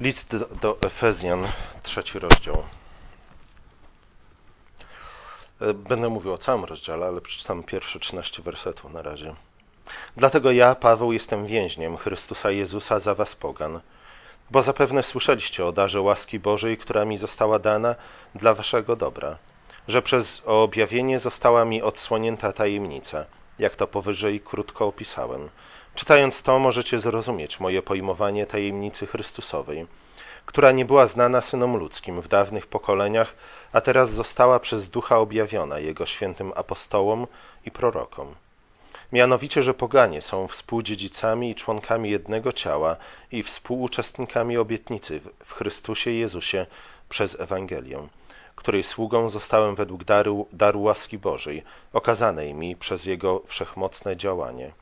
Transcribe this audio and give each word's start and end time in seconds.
List 0.00 0.36
do, 0.60 0.76
Efezjan, 0.82 1.48
trzeci 1.82 2.18
rozdział. 2.18 2.62
E, 5.60 5.74
będę 5.74 6.08
mówił 6.08 6.32
o 6.32 6.38
całym 6.38 6.64
rozdziale, 6.64 7.06
ale 7.06 7.20
przeczytam 7.20 7.62
pierwsze 7.62 7.98
13 8.00 8.42
wersetów 8.42 8.92
na 8.92 9.02
razie. 9.02 9.34
Dlatego 10.16 10.50
ja, 10.50 10.74
Paweł, 10.74 11.12
jestem 11.12 11.46
więźniem 11.46 11.96
Chrystusa 11.96 12.50
Jezusa 12.50 12.98
za 12.98 13.14
was 13.14 13.36
pogan, 13.36 13.80
bo 14.50 14.62
zapewne 14.62 15.02
słyszeliście 15.02 15.66
o 15.66 15.72
darze 15.72 16.00
łaski 16.00 16.38
Bożej, 16.38 16.78
która 16.78 17.04
mi 17.04 17.18
została 17.18 17.58
dana 17.58 17.94
dla 18.34 18.54
waszego 18.54 18.96
dobra, 18.96 19.38
że 19.88 20.02
przez 20.02 20.42
objawienie 20.46 21.18
została 21.18 21.64
mi 21.64 21.82
odsłonięta 21.82 22.52
tajemnica, 22.52 23.24
jak 23.58 23.76
to 23.76 23.86
powyżej 23.86 24.40
krótko 24.40 24.86
opisałem– 24.86 25.48
Czytając 25.94 26.42
to, 26.42 26.58
możecie 26.58 26.98
zrozumieć 26.98 27.60
moje 27.60 27.82
pojmowanie 27.82 28.46
tajemnicy 28.46 29.06
Chrystusowej, 29.06 29.86
która 30.46 30.72
nie 30.72 30.84
była 30.84 31.06
znana 31.06 31.40
synom 31.40 31.76
ludzkim 31.76 32.20
w 32.20 32.28
dawnych 32.28 32.66
pokoleniach, 32.66 33.34
a 33.72 33.80
teraz 33.80 34.12
została 34.12 34.60
przez 34.60 34.88
Ducha 34.88 35.18
objawiona 35.18 35.78
Jego 35.78 36.06
świętym 36.06 36.52
apostołom 36.56 37.26
i 37.66 37.70
prorokom. 37.70 38.34
Mianowicie, 39.12 39.62
że 39.62 39.74
poganie 39.74 40.22
są 40.22 40.48
współdziedzicami 40.48 41.50
i 41.50 41.54
członkami 41.54 42.10
jednego 42.10 42.52
ciała 42.52 42.96
i 43.32 43.42
współuczestnikami 43.42 44.56
obietnicy 44.56 45.20
w 45.44 45.52
Chrystusie 45.52 46.10
Jezusie 46.10 46.66
przez 47.08 47.40
Ewangelię, 47.40 48.08
której 48.56 48.82
sługą 48.82 49.28
zostałem 49.28 49.74
według 49.74 50.04
daru, 50.04 50.46
daru 50.52 50.82
łaski 50.82 51.18
Bożej, 51.18 51.64
okazanej 51.92 52.54
mi 52.54 52.76
przez 52.76 53.04
Jego 53.04 53.42
wszechmocne 53.46 54.16
działanie. 54.16 54.72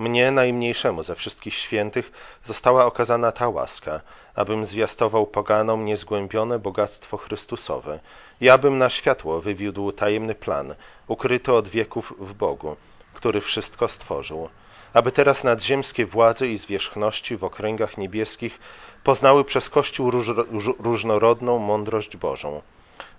Mnie, 0.00 0.30
najmniejszemu 0.30 1.02
ze 1.02 1.14
wszystkich 1.14 1.54
świętych, 1.54 2.12
została 2.44 2.86
okazana 2.86 3.32
ta 3.32 3.48
łaska, 3.48 4.00
abym 4.34 4.66
zwiastował 4.66 5.26
poganom 5.26 5.84
niezgłębione 5.84 6.58
bogactwo 6.58 7.16
Chrystusowe. 7.16 8.00
I 8.40 8.50
abym 8.50 8.78
na 8.78 8.90
światło 8.90 9.40
wywiódł 9.40 9.92
tajemny 9.92 10.34
plan, 10.34 10.74
ukryty 11.06 11.52
od 11.52 11.68
wieków 11.68 12.14
w 12.18 12.34
Bogu, 12.34 12.76
który 13.14 13.40
wszystko 13.40 13.88
stworzył, 13.88 14.48
aby 14.92 15.12
teraz 15.12 15.44
nadziemskie 15.44 16.06
władze 16.06 16.48
i 16.48 16.56
zwierzchności 16.56 17.36
w 17.36 17.44
okręgach 17.44 17.98
niebieskich 17.98 18.58
poznały 19.04 19.44
przez 19.44 19.70
Kościół 19.70 20.10
róż, 20.10 20.30
różnorodną 20.78 21.58
mądrość 21.58 22.16
Bożą, 22.16 22.62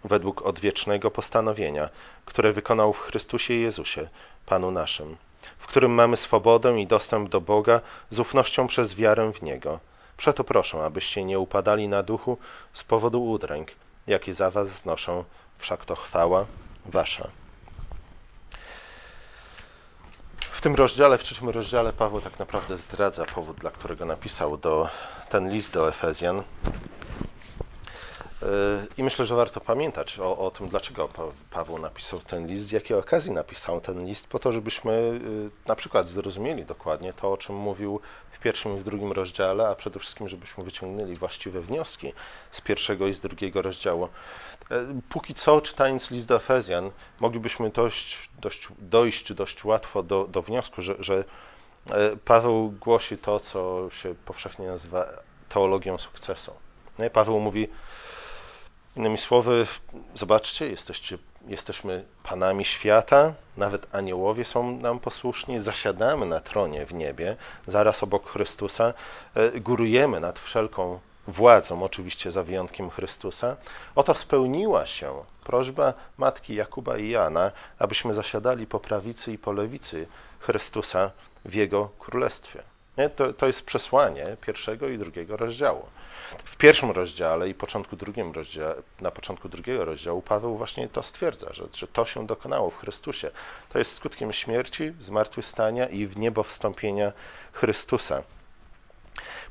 według 0.03 0.41
odwiecznego 0.41 1.11
postanowienia, 1.11 1.89
które 2.25 2.53
wykonał 2.53 2.93
w 2.93 2.99
Chrystusie 2.99 3.53
Jezusie, 3.53 4.09
Panu 4.45 4.71
naszym 4.71 5.17
w 5.59 5.67
którym 5.67 5.91
mamy 5.91 6.17
swobodę 6.17 6.81
i 6.81 6.87
dostęp 6.87 7.29
do 7.29 7.41
Boga 7.41 7.81
z 8.09 8.19
ufnością 8.19 8.67
przez 8.67 8.95
wiarę 8.95 9.31
w 9.33 9.41
Niego. 9.41 9.79
Przeto 10.17 10.43
proszę, 10.43 10.83
abyście 10.83 11.23
nie 11.23 11.39
upadali 11.39 11.87
na 11.87 12.03
duchu 12.03 12.37
z 12.73 12.83
powodu 12.83 13.23
udręk, 13.25 13.71
jakie 14.07 14.33
za 14.33 14.51
was 14.51 14.69
znoszą, 14.69 15.23
wszak 15.57 15.85
to 15.85 15.95
chwała 15.95 16.45
wasza. 16.85 17.27
W 20.39 20.61
tym 20.61 20.75
rozdziale, 20.75 21.17
w 21.17 21.23
trzecim 21.23 21.49
rozdziale, 21.49 21.93
Paweł 21.93 22.21
tak 22.21 22.39
naprawdę 22.39 22.77
zdradza 22.77 23.25
powód, 23.25 23.57
dla 23.57 23.71
którego 23.71 24.05
napisał 24.05 24.57
do, 24.57 24.89
ten 25.29 25.53
list 25.53 25.73
do 25.73 25.89
Efezjan. 25.89 26.43
I 28.97 29.03
myślę, 29.03 29.25
że 29.25 29.35
warto 29.35 29.61
pamiętać 29.61 30.19
o, 30.19 30.37
o, 30.37 30.51
tym, 30.51 30.69
dlaczego 30.69 31.09
Paweł 31.51 31.79
napisał 31.79 32.19
ten 32.19 32.47
list, 32.47 32.65
z 32.65 32.71
jakiej 32.71 32.97
okazji 32.97 33.31
napisał 33.31 33.81
ten 33.81 34.05
list, 34.05 34.27
po 34.27 34.39
to, 34.39 34.51
żebyśmy 34.51 34.91
y, 34.91 35.49
na 35.67 35.75
przykład 35.75 36.09
zrozumieli 36.09 36.65
dokładnie 36.65 37.13
to, 37.13 37.31
o 37.31 37.37
czym 37.37 37.55
mówił 37.55 37.99
w 38.31 38.39
pierwszym 38.39 38.77
i 38.77 38.79
w 38.79 38.83
drugim 38.83 39.11
rozdziale, 39.11 39.67
a 39.67 39.75
przede 39.75 39.99
wszystkim, 39.99 40.27
żebyśmy 40.27 40.63
wyciągnęli 40.63 41.15
właściwe 41.15 41.61
wnioski 41.61 42.13
z 42.51 42.61
pierwszego 42.61 43.07
i 43.07 43.13
z 43.13 43.19
drugiego 43.19 43.61
rozdziału. 43.61 44.09
E, 44.71 44.85
póki 45.09 45.33
co, 45.33 45.61
czytając 45.61 46.11
list 46.11 46.27
do 46.27 46.35
Efezjan, 46.35 46.91
moglibyśmy 47.19 47.69
dość, 47.69 48.29
dość, 48.41 48.67
dojść 48.79 49.33
dość 49.33 49.63
łatwo 49.65 50.03
do, 50.03 50.27
do 50.27 50.41
wniosku, 50.41 50.81
że, 50.81 50.95
że 50.99 51.23
Paweł 52.25 52.71
głosi 52.71 53.17
to, 53.17 53.39
co 53.39 53.89
się 53.89 54.15
powszechnie 54.25 54.67
nazywa 54.67 55.05
teologią 55.49 55.97
sukcesu. 55.97 56.53
Paweł 57.13 57.39
mówi, 57.39 57.67
Innymi 58.95 59.17
słowy, 59.17 59.67
zobaczcie, 60.15 60.67
jesteście, 60.67 61.17
jesteśmy 61.47 62.05
panami 62.23 62.65
świata, 62.65 63.33
nawet 63.57 63.95
aniołowie 63.95 64.45
są 64.45 64.77
nam 64.77 64.99
posłuszni, 64.99 65.59
zasiadamy 65.59 66.25
na 66.25 66.39
tronie 66.39 66.85
w 66.85 66.93
niebie, 66.93 67.35
zaraz 67.67 68.03
obok 68.03 68.29
Chrystusa, 68.29 68.93
e, 69.35 69.59
górujemy 69.59 70.19
nad 70.19 70.39
wszelką 70.39 70.99
władzą, 71.27 71.83
oczywiście 71.83 72.31
za 72.31 72.43
wyjątkiem 72.43 72.89
Chrystusa. 72.89 73.55
Oto 73.95 74.15
spełniła 74.15 74.85
się 74.85 75.13
prośba 75.43 75.93
matki 76.17 76.55
Jakuba 76.55 76.97
i 76.97 77.09
Jana, 77.09 77.51
abyśmy 77.79 78.13
zasiadali 78.13 78.67
po 78.67 78.79
prawicy 78.79 79.33
i 79.33 79.37
po 79.37 79.51
lewicy 79.51 80.07
Chrystusa 80.39 81.11
w 81.45 81.53
Jego 81.53 81.89
królestwie. 81.99 82.63
To, 83.15 83.33
to 83.33 83.47
jest 83.47 83.65
przesłanie 83.65 84.37
pierwszego 84.41 84.87
i 84.87 84.97
drugiego 84.97 85.37
rozdziału. 85.37 85.85
W 86.45 86.57
pierwszym 86.57 86.91
rozdziale 86.91 87.49
i 87.49 87.53
początku 87.53 87.95
drugim 87.95 88.31
rozdziale, 88.31 88.75
na 89.01 89.11
początku 89.11 89.49
drugiego 89.49 89.85
rozdziału 89.85 90.21
Paweł 90.21 90.57
właśnie 90.57 90.89
to 90.89 91.03
stwierdza, 91.03 91.53
że, 91.53 91.63
że 91.73 91.87
to 91.87 92.05
się 92.05 92.27
dokonało 92.27 92.69
w 92.69 92.77
Chrystusie. 92.77 93.31
To 93.69 93.79
jest 93.79 93.93
skutkiem 93.93 94.33
śmierci, 94.33 94.93
zmartwychwstania 94.99 95.87
i 95.87 96.07
w 96.07 96.17
niebo 96.17 96.43
wstąpienia 96.43 97.11
Chrystusa. 97.53 98.23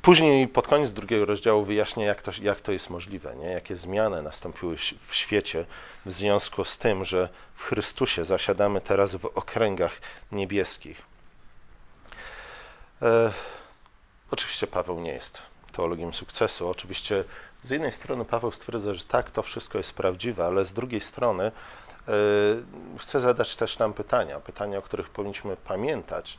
Później 0.02 0.48
pod 0.48 0.66
koniec 0.66 0.92
drugiego 0.92 1.24
rozdziału 1.24 1.64
wyjaśnia, 1.64 2.06
jak 2.06 2.22
to, 2.22 2.30
jak 2.42 2.60
to 2.60 2.72
jest 2.72 2.90
możliwe, 2.90 3.36
nie? 3.36 3.46
jakie 3.46 3.76
zmiany 3.76 4.22
nastąpiły 4.22 4.76
w 5.06 5.14
świecie 5.14 5.64
w 6.06 6.12
związku 6.12 6.64
z 6.64 6.78
tym, 6.78 7.04
że 7.04 7.28
w 7.54 7.62
Chrystusie 7.62 8.24
zasiadamy 8.24 8.80
teraz 8.80 9.14
w 9.14 9.24
okręgach 9.24 10.00
niebieskich. 10.32 11.02
E, 13.02 13.32
oczywiście 14.30 14.66
Paweł 14.66 15.00
nie 15.00 15.12
jest 15.12 15.49
teologiem 15.70 16.14
sukcesu. 16.14 16.68
Oczywiście 16.68 17.24
z 17.64 17.70
jednej 17.70 17.92
strony 17.92 18.24
Paweł 18.24 18.52
stwierdza, 18.52 18.94
że 18.94 19.04
tak, 19.04 19.30
to 19.30 19.42
wszystko 19.42 19.78
jest 19.78 19.94
prawdziwe, 19.94 20.46
ale 20.46 20.64
z 20.64 20.72
drugiej 20.72 21.00
strony 21.00 21.52
yy, 22.08 22.14
chcę 22.98 23.20
zadać 23.20 23.56
też 23.56 23.78
nam 23.78 23.92
pytania, 23.92 24.40
pytania, 24.40 24.78
o 24.78 24.82
których 24.82 25.08
powinniśmy 25.08 25.56
pamiętać, 25.56 26.38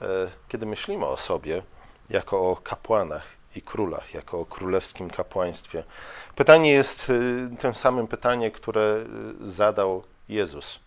yy, 0.00 0.06
kiedy 0.48 0.66
myślimy 0.66 1.06
o 1.06 1.16
sobie 1.16 1.62
jako 2.10 2.50
o 2.50 2.56
kapłanach 2.56 3.26
i 3.56 3.62
królach, 3.62 4.14
jako 4.14 4.40
o 4.40 4.44
królewskim 4.44 5.10
kapłaństwie. 5.10 5.84
Pytanie 6.36 6.72
jest 6.72 7.08
yy, 7.08 7.50
tym 7.60 7.74
samym 7.74 8.06
pytanie, 8.06 8.50
które 8.50 9.04
zadał 9.40 10.02
Jezus 10.28 10.80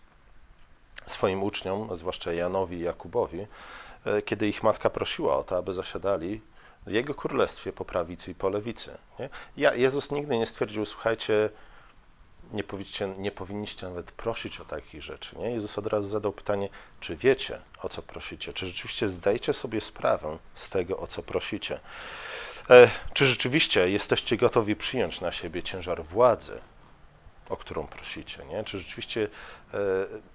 swoim 1.06 1.42
uczniom, 1.42 1.96
zwłaszcza 1.96 2.32
Janowi 2.32 2.76
i 2.76 2.80
Jakubowi, 2.80 3.46
kiedy 4.24 4.48
ich 4.48 4.62
matka 4.62 4.90
prosiła 4.90 5.36
o 5.36 5.42
to, 5.42 5.56
aby 5.56 5.72
zasiadali 5.72 6.40
w 6.86 6.90
Jego 6.90 7.14
królestwie 7.14 7.72
po 7.72 7.84
prawicy 7.84 8.30
i 8.30 8.34
po 8.34 8.48
lewicy. 8.48 8.98
Nie? 9.18 9.28
Ja, 9.56 9.74
Jezus 9.74 10.10
nigdy 10.10 10.38
nie 10.38 10.46
stwierdził, 10.46 10.86
słuchajcie, 10.86 11.50
nie, 12.52 12.64
powinniście, 12.64 13.08
nie 13.08 13.32
powinniście 13.32 13.86
nawet 13.86 14.12
prosić 14.12 14.60
o 14.60 14.64
takich 14.64 15.02
rzeczy. 15.02 15.38
Nie? 15.38 15.50
Jezus 15.50 15.78
od 15.78 15.86
razu 15.86 16.08
zadał 16.08 16.32
pytanie, 16.32 16.68
czy 17.00 17.16
wiecie, 17.16 17.60
o 17.82 17.88
co 17.88 18.02
prosicie? 18.02 18.52
Czy 18.52 18.66
rzeczywiście 18.66 19.08
zdajecie 19.08 19.52
sobie 19.52 19.80
sprawę 19.80 20.38
z 20.54 20.68
tego, 20.68 20.98
o 20.98 21.06
co 21.06 21.22
prosicie? 21.22 21.80
E, 22.70 22.90
czy 23.14 23.26
rzeczywiście 23.26 23.90
jesteście 23.90 24.36
gotowi 24.36 24.76
przyjąć 24.76 25.20
na 25.20 25.32
siebie 25.32 25.62
ciężar 25.62 26.04
władzy, 26.04 26.58
o 27.48 27.56
którą 27.56 27.86
prosicie? 27.86 28.44
Nie? 28.44 28.64
Czy 28.64 28.78
rzeczywiście 28.78 29.28
e, 29.74 29.78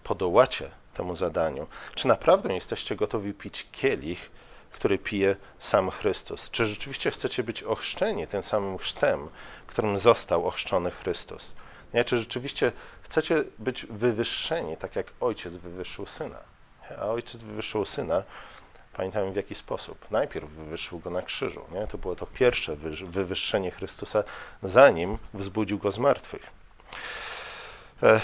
podołacie 0.03 0.71
temu 0.93 1.15
zadaniu? 1.15 1.67
Czy 1.95 2.07
naprawdę 2.07 2.53
jesteście 2.53 2.95
gotowi 2.95 3.33
pić 3.33 3.67
kielich, 3.71 4.31
który 4.71 4.97
pije 4.97 5.35
sam 5.59 5.91
Chrystus. 5.91 6.49
Czy 6.49 6.65
rzeczywiście 6.65 7.11
chcecie 7.11 7.43
być 7.43 7.63
ochrzczeni 7.63 8.27
tym 8.27 8.43
samym 8.43 8.77
chrztem, 8.77 9.29
którym 9.67 9.99
został 9.99 10.47
ochrzczony 10.47 10.91
Chrystus? 10.91 11.51
Nie? 11.93 12.05
Czy 12.05 12.19
rzeczywiście 12.19 12.71
chcecie 13.01 13.43
być 13.59 13.85
wywyższeni, 13.85 14.77
tak 14.77 14.95
jak 14.95 15.07
ojciec 15.19 15.53
wywyższył 15.53 16.05
syna? 16.05 16.39
A 16.99 17.05
ojciec 17.05 17.41
wywyższył 17.41 17.85
syna, 17.85 18.23
pamiętamy 18.93 19.31
w 19.31 19.35
jaki 19.35 19.55
sposób. 19.55 20.11
Najpierw 20.11 20.49
wywyższył 20.49 20.99
go 20.99 21.09
na 21.09 21.21
krzyżu. 21.21 21.61
Nie? 21.71 21.87
To 21.87 21.97
było 21.97 22.15
to 22.15 22.25
pierwsze 22.25 22.75
wywyższenie 23.05 23.71
Chrystusa, 23.71 24.23
zanim 24.63 25.17
wzbudził 25.33 25.77
go 25.77 25.91
z 25.91 25.97
martwych. 25.97 26.43
E, 28.03 28.21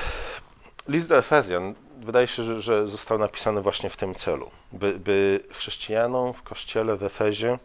list 0.88 1.09
do 1.09 1.17
Efezjan 1.17 1.75
wydaje 2.07 2.27
się, 2.27 2.44
że, 2.44 2.62
że 2.62 2.88
został 2.88 3.18
napisany 3.18 3.62
właśnie 3.62 3.89
w 3.89 3.98
tym 3.98 4.15
celu, 4.15 4.51
by, 4.71 5.00
by 5.00 5.44
chrześcijanom 5.51 6.33
w 6.33 6.44
kościele 6.44 6.98
w 6.98 7.04
Efezie, 7.04 7.59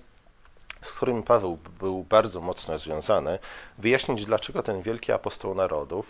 z 0.82 0.92
którym 0.92 1.22
Paweł 1.22 1.58
był 1.78 2.04
bardzo 2.04 2.40
mocno 2.40 2.78
związany, 2.78 3.38
wyjaśnić, 3.78 4.24
dlaczego 4.24 4.62
ten 4.62 4.82
wielki 4.82 5.12
apostoł 5.12 5.54
narodów, 5.54 6.06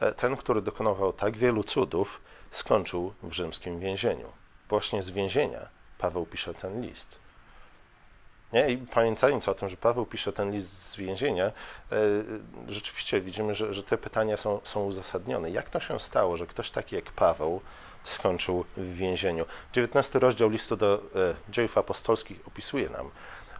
e, 0.00 0.12
ten, 0.12 0.36
który 0.36 0.62
dokonywał 0.62 1.12
tak 1.12 1.36
wielu 1.36 1.62
cudów, 1.64 2.20
skończył 2.50 3.12
w 3.22 3.32
rzymskim 3.32 3.80
więzieniu. 3.80 4.28
Właśnie 4.68 5.02
z 5.02 5.10
więzienia 5.10 5.68
Paweł 5.98 6.26
pisze 6.26 6.54
ten 6.54 6.82
list. 6.82 7.25
Nie? 8.52 8.70
I 8.70 8.76
pamiętając 8.76 9.48
o 9.48 9.54
tym, 9.54 9.68
że 9.68 9.76
Paweł 9.76 10.06
pisze 10.06 10.32
ten 10.32 10.52
list 10.52 10.90
z 10.90 10.96
więzienia, 10.96 11.46
e, 11.46 11.52
rzeczywiście 12.68 13.20
widzimy, 13.20 13.54
że, 13.54 13.74
że 13.74 13.82
te 13.82 13.98
pytania 13.98 14.36
są, 14.36 14.60
są 14.64 14.84
uzasadnione. 14.84 15.50
Jak 15.50 15.70
to 15.70 15.80
się 15.80 16.00
stało, 16.00 16.36
że 16.36 16.46
ktoś 16.46 16.70
taki 16.70 16.96
jak 16.96 17.12
Paweł 17.12 17.60
skończył 18.04 18.64
w 18.76 18.94
więzieniu? 18.94 19.44
19 19.72 20.18
rozdział 20.18 20.50
listu 20.50 20.76
do 20.76 20.94
e, 20.94 21.00
dziejów 21.48 21.78
apostolskich 21.78 22.40
opisuje 22.48 22.88
nam 22.88 23.10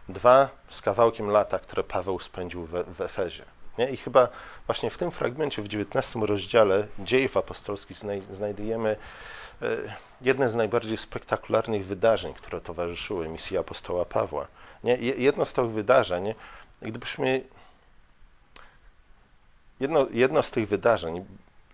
dwa 0.09 0.49
z 0.69 0.81
kawałkiem 0.81 1.29
lata, 1.29 1.59
które 1.59 1.83
Paweł 1.83 2.19
spędził 2.19 2.65
w, 2.65 2.95
w 2.97 3.01
Efezie. 3.01 3.45
Nie? 3.77 3.89
I 3.89 3.97
chyba 3.97 4.27
właśnie 4.65 4.89
w 4.89 4.97
tym 4.97 5.11
fragmencie, 5.11 5.61
w 5.61 5.67
19 5.67 6.19
rozdziale 6.19 6.87
dziejów 6.99 7.37
apostolskich 7.37 7.97
znajdujemy 8.31 8.95
e, 9.61 9.67
jedne 10.21 10.49
z 10.49 10.55
najbardziej 10.55 10.97
spektakularnych 10.97 11.85
wydarzeń, 11.85 12.33
które 12.33 12.61
towarzyszyły 12.61 13.29
misji 13.29 13.57
apostoła 13.57 14.05
Pawła. 14.05 14.47
Nie? 14.83 14.97
Jedno 14.97 15.45
z 15.45 15.53
tych 15.53 15.69
wydarzeń, 15.69 16.33
gdybyśmy. 16.81 17.41
Jedno, 19.79 20.07
jedno 20.11 20.43
z 20.43 20.51
tych 20.51 20.67
wydarzeń 20.67 21.25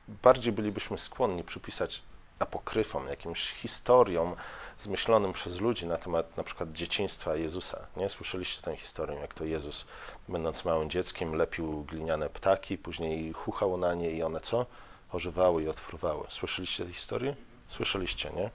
bardziej 0.08 0.54
bylibyśmy 0.54 0.98
skłonni 0.98 1.44
przypisać 1.44 2.02
apokryfom, 2.40 3.08
jakimś 3.08 3.52
historiom 3.52 4.36
zmyślonym 4.80 5.34
przez 5.34 5.60
ludzi 5.60 5.86
na 5.86 5.98
temat 5.98 6.38
na 6.38 6.44
przykład 6.44 6.72
dzieciństwa 6.72 7.36
Jezusa. 7.36 7.88
Nie 7.98 8.10
słyszeliście 8.10 8.62
tę 8.62 8.78
historię, 8.78 9.20
jak 9.20 9.34
to 9.34 9.46
Jezus, 9.46 9.88
będąc 10.30 10.66
małym 10.66 10.90
dzieckiem, 10.90 11.36
lepił 11.36 11.84
gliniane 11.84 12.30
ptaki, 12.30 12.78
później 12.78 13.34
chuchał 13.34 13.78
na 13.78 13.94
nie 13.94 14.12
i 14.12 14.24
one 14.24 14.40
co? 14.40 14.66
Ożywały 15.12 15.64
i 15.64 15.70
odfruwały. 15.70 16.26
Słyszeliście 16.30 16.86
tę 16.86 16.92
historię? 16.92 17.36
Słyszeliście, 17.68 18.32
nie? 18.36 18.50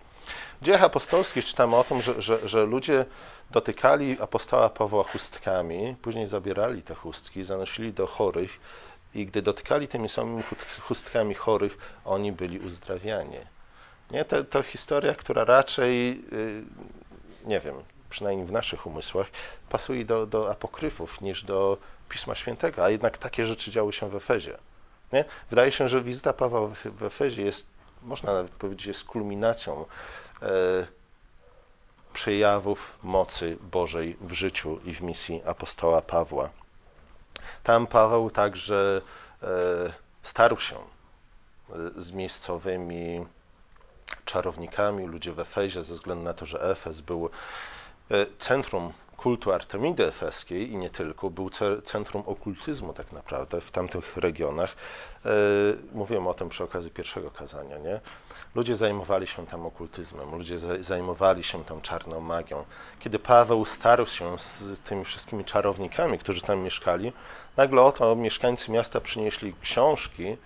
W 0.61 0.65
dziejach 0.65 0.83
apostolskich 0.83 1.45
czytamy 1.45 1.77
o 1.77 1.85
tym, 1.85 2.03
że, 2.03 2.23
że, 2.23 2.49
że 2.49 2.67
ludzie 2.67 3.05
dotykali 3.51 4.21
apostoła 4.21 4.69
Pawła 4.69 5.05
chustkami, 5.05 5.97
później 6.03 6.27
zabierali 6.27 6.83
te 6.83 6.95
chustki, 6.95 7.45
zanosili 7.45 7.93
do 7.93 8.07
chorych 8.07 8.61
i 9.15 9.27
gdy 9.27 9.43
dotykali 9.43 9.89
tymi 9.89 10.09
samymi 10.09 10.43
chustkami 10.81 11.35
chorych, 11.35 11.79
oni 12.05 12.33
byli 12.33 12.59
uzdrawiani. 12.59 13.39
Nie? 14.11 14.25
To, 14.25 14.45
to 14.45 14.63
historia, 14.63 15.15
która 15.15 15.45
raczej, 15.45 16.11
y, 16.33 16.63
nie 17.45 17.61
wiem, 17.61 17.75
przynajmniej 18.11 18.47
w 18.47 18.53
naszych 18.53 18.87
umysłach, 18.87 19.27
pasuje 19.69 20.05
do, 20.05 20.27
do 20.27 20.51
apokryfów 20.51 21.21
niż 21.21 21.45
do 21.45 21.79
Pisma 22.09 22.35
Świętego, 22.35 22.85
a 22.85 22.91
jednak 22.91 23.19
takie 23.19 23.47
rzeczy 23.47 23.71
działy 23.71 23.93
się 23.93 24.09
w 24.09 24.15
Efezie. 24.15 24.59
Nie? 25.13 25.25
Wydaje 25.51 25.73
się, 25.73 25.89
że 25.89 26.03
wizyta 26.03 26.33
Pawła 26.33 26.69
w 26.85 27.03
Efezie 27.03 27.43
jest, 27.43 27.67
można 28.03 28.33
nawet 28.33 28.53
powiedzieć, 28.53 28.87
jest 28.87 29.05
kulminacją 29.05 29.85
e, 30.43 30.47
przejawów 32.12 32.99
mocy 33.03 33.56
Bożej 33.61 34.17
w 34.21 34.33
życiu 34.33 34.81
i 34.85 34.95
w 34.95 35.00
misji 35.00 35.43
apostoła 35.47 36.03
Pawła. 36.03 36.50
Tam 37.62 37.87
Paweł 37.87 38.31
także 38.31 39.00
e, 39.43 39.47
starł 40.23 40.61
się 40.61 40.77
e, 40.77 40.83
z 41.97 42.12
miejscowymi 42.12 43.27
czarownikami, 44.25 45.06
ludzie 45.06 45.33
w 45.33 45.41
Efezie, 45.41 45.83
ze 45.83 45.95
względu 45.95 46.25
na 46.25 46.35
to, 46.35 46.47
że 46.47 46.62
Efes 46.62 47.00
był 47.00 47.31
centrum 48.39 48.93
kultu 49.19 49.53
Artemidy 49.53 50.06
Efeskiej 50.06 50.73
i 50.73 50.77
nie 50.77 50.91
tylko, 50.91 51.31
był 51.31 51.50
centrum 51.85 52.23
okultyzmu 52.27 52.93
tak 52.93 53.12
naprawdę 53.12 53.61
w 53.61 53.71
tamtych 53.71 54.17
regionach. 54.17 54.77
Mówiłem 55.93 56.26
o 56.26 56.35
tym 56.35 56.49
przy 56.49 56.65
okazji 56.65 56.91
pierwszego 56.91 57.31
kazania, 57.31 57.79
nie? 57.79 58.00
Ludzie 58.55 58.76
zajmowali 58.76 59.26
się 59.26 59.47
tam 59.47 59.67
okultyzmem, 59.67 60.35
ludzie 60.35 60.59
zajmowali 60.81 61.44
się 61.44 61.65
tam 61.65 61.81
czarną 61.81 62.20
magią. 62.20 62.65
Kiedy 63.00 63.19
Paweł 63.19 63.65
starł 63.65 64.06
się 64.06 64.38
z 64.38 64.81
tymi 64.81 65.05
wszystkimi 65.05 65.44
czarownikami, 65.44 66.19
którzy 66.19 66.41
tam 66.43 66.59
mieszkali, 66.61 67.12
nagle 67.56 67.82
oto 67.82 68.17
mieszkańcy 68.17 68.70
miasta 68.70 69.00
przynieśli 69.00 69.55
książki, 69.61 70.37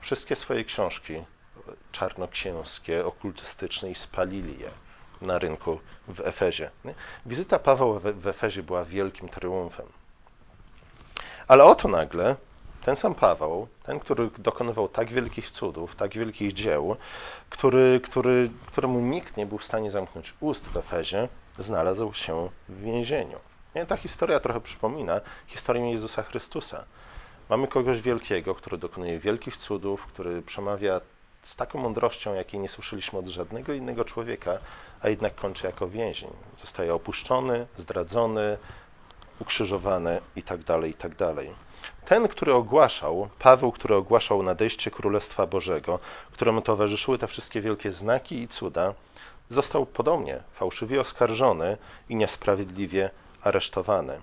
wszystkie 0.00 0.36
swoje 0.36 0.64
książki 0.64 1.24
czarnoksięskie, 1.92 3.06
okultystyczne 3.06 3.90
i 3.90 3.94
spalili 3.94 4.60
je 4.60 4.70
na 5.22 5.38
rynku 5.38 5.80
w 6.08 6.20
Efezie. 6.20 6.70
Wizyta 7.26 7.58
Pawła 7.58 8.00
w 8.00 8.26
Efezie 8.26 8.62
była 8.62 8.84
wielkim 8.84 9.28
triumfem. 9.28 9.86
Ale 11.48 11.64
oto 11.64 11.88
nagle 11.88 12.36
ten 12.84 12.96
sam 12.96 13.14
Paweł, 13.14 13.68
ten, 13.82 14.00
który 14.00 14.30
dokonywał 14.38 14.88
tak 14.88 15.12
wielkich 15.12 15.50
cudów, 15.50 15.96
tak 15.96 16.14
wielkich 16.14 16.52
dzieł, 16.52 16.96
który, 17.50 18.00
który, 18.04 18.50
któremu 18.66 19.00
nikt 19.00 19.36
nie 19.36 19.46
był 19.46 19.58
w 19.58 19.64
stanie 19.64 19.90
zamknąć 19.90 20.34
ust 20.40 20.66
w 20.66 20.76
Efezie, 20.76 21.28
znalazł 21.58 22.12
się 22.12 22.48
w 22.68 22.80
więzieniu. 22.80 23.38
Ta 23.88 23.96
historia 23.96 24.40
trochę 24.40 24.60
przypomina 24.60 25.20
historię 25.46 25.90
Jezusa 25.90 26.22
Chrystusa. 26.22 26.84
Mamy 27.50 27.68
kogoś 27.68 28.00
wielkiego, 28.00 28.54
który 28.54 28.78
dokonuje 28.78 29.18
wielkich 29.18 29.56
cudów, 29.56 30.06
który 30.06 30.42
przemawia 30.42 31.00
z 31.42 31.56
taką 31.56 31.78
mądrością, 31.78 32.34
jakiej 32.34 32.60
nie 32.60 32.68
słyszeliśmy 32.68 33.18
od 33.18 33.28
żadnego 33.28 33.72
innego 33.72 34.04
człowieka, 34.04 34.58
a 35.00 35.08
jednak 35.08 35.34
kończy 35.34 35.66
jako 35.66 35.88
więzień. 35.88 36.30
Zostaje 36.58 36.94
opuszczony, 36.94 37.66
zdradzony, 37.76 38.58
ukrzyżowany 39.40 40.20
itd., 40.36 40.64
tak 40.64 40.84
itd. 40.84 41.34
Ten, 42.08 42.28
który 42.28 42.54
ogłaszał, 42.54 43.28
Paweł, 43.38 43.72
który 43.72 43.94
ogłaszał 43.94 44.42
nadejście 44.42 44.90
Królestwa 44.90 45.46
Bożego, 45.46 45.98
któremu 46.32 46.60
towarzyszyły 46.60 47.18
te 47.18 47.26
wszystkie 47.26 47.60
wielkie 47.60 47.92
znaki 47.92 48.42
i 48.42 48.48
cuda, 48.48 48.94
został 49.50 49.86
podobnie 49.86 50.42
fałszywie 50.52 51.00
oskarżony 51.00 51.76
i 52.08 52.16
niesprawiedliwie 52.16 53.10
aresztowany. 53.42 54.12
E, 54.12 54.20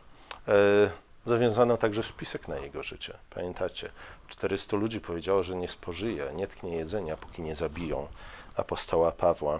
zawiązano 1.25 1.77
także 1.77 2.03
spisek 2.03 2.47
na 2.47 2.57
jego 2.57 2.83
życie. 2.83 3.13
Pamiętacie, 3.29 3.89
400 4.27 4.77
ludzi 4.77 5.01
powiedziało, 5.01 5.43
że 5.43 5.55
nie 5.55 5.69
spożyje, 5.69 6.31
nie 6.35 6.47
tknie 6.47 6.75
jedzenia, 6.75 7.17
póki 7.17 7.41
nie 7.41 7.55
zabiją 7.55 8.07
apostoła 8.55 9.11
Pawła. 9.11 9.59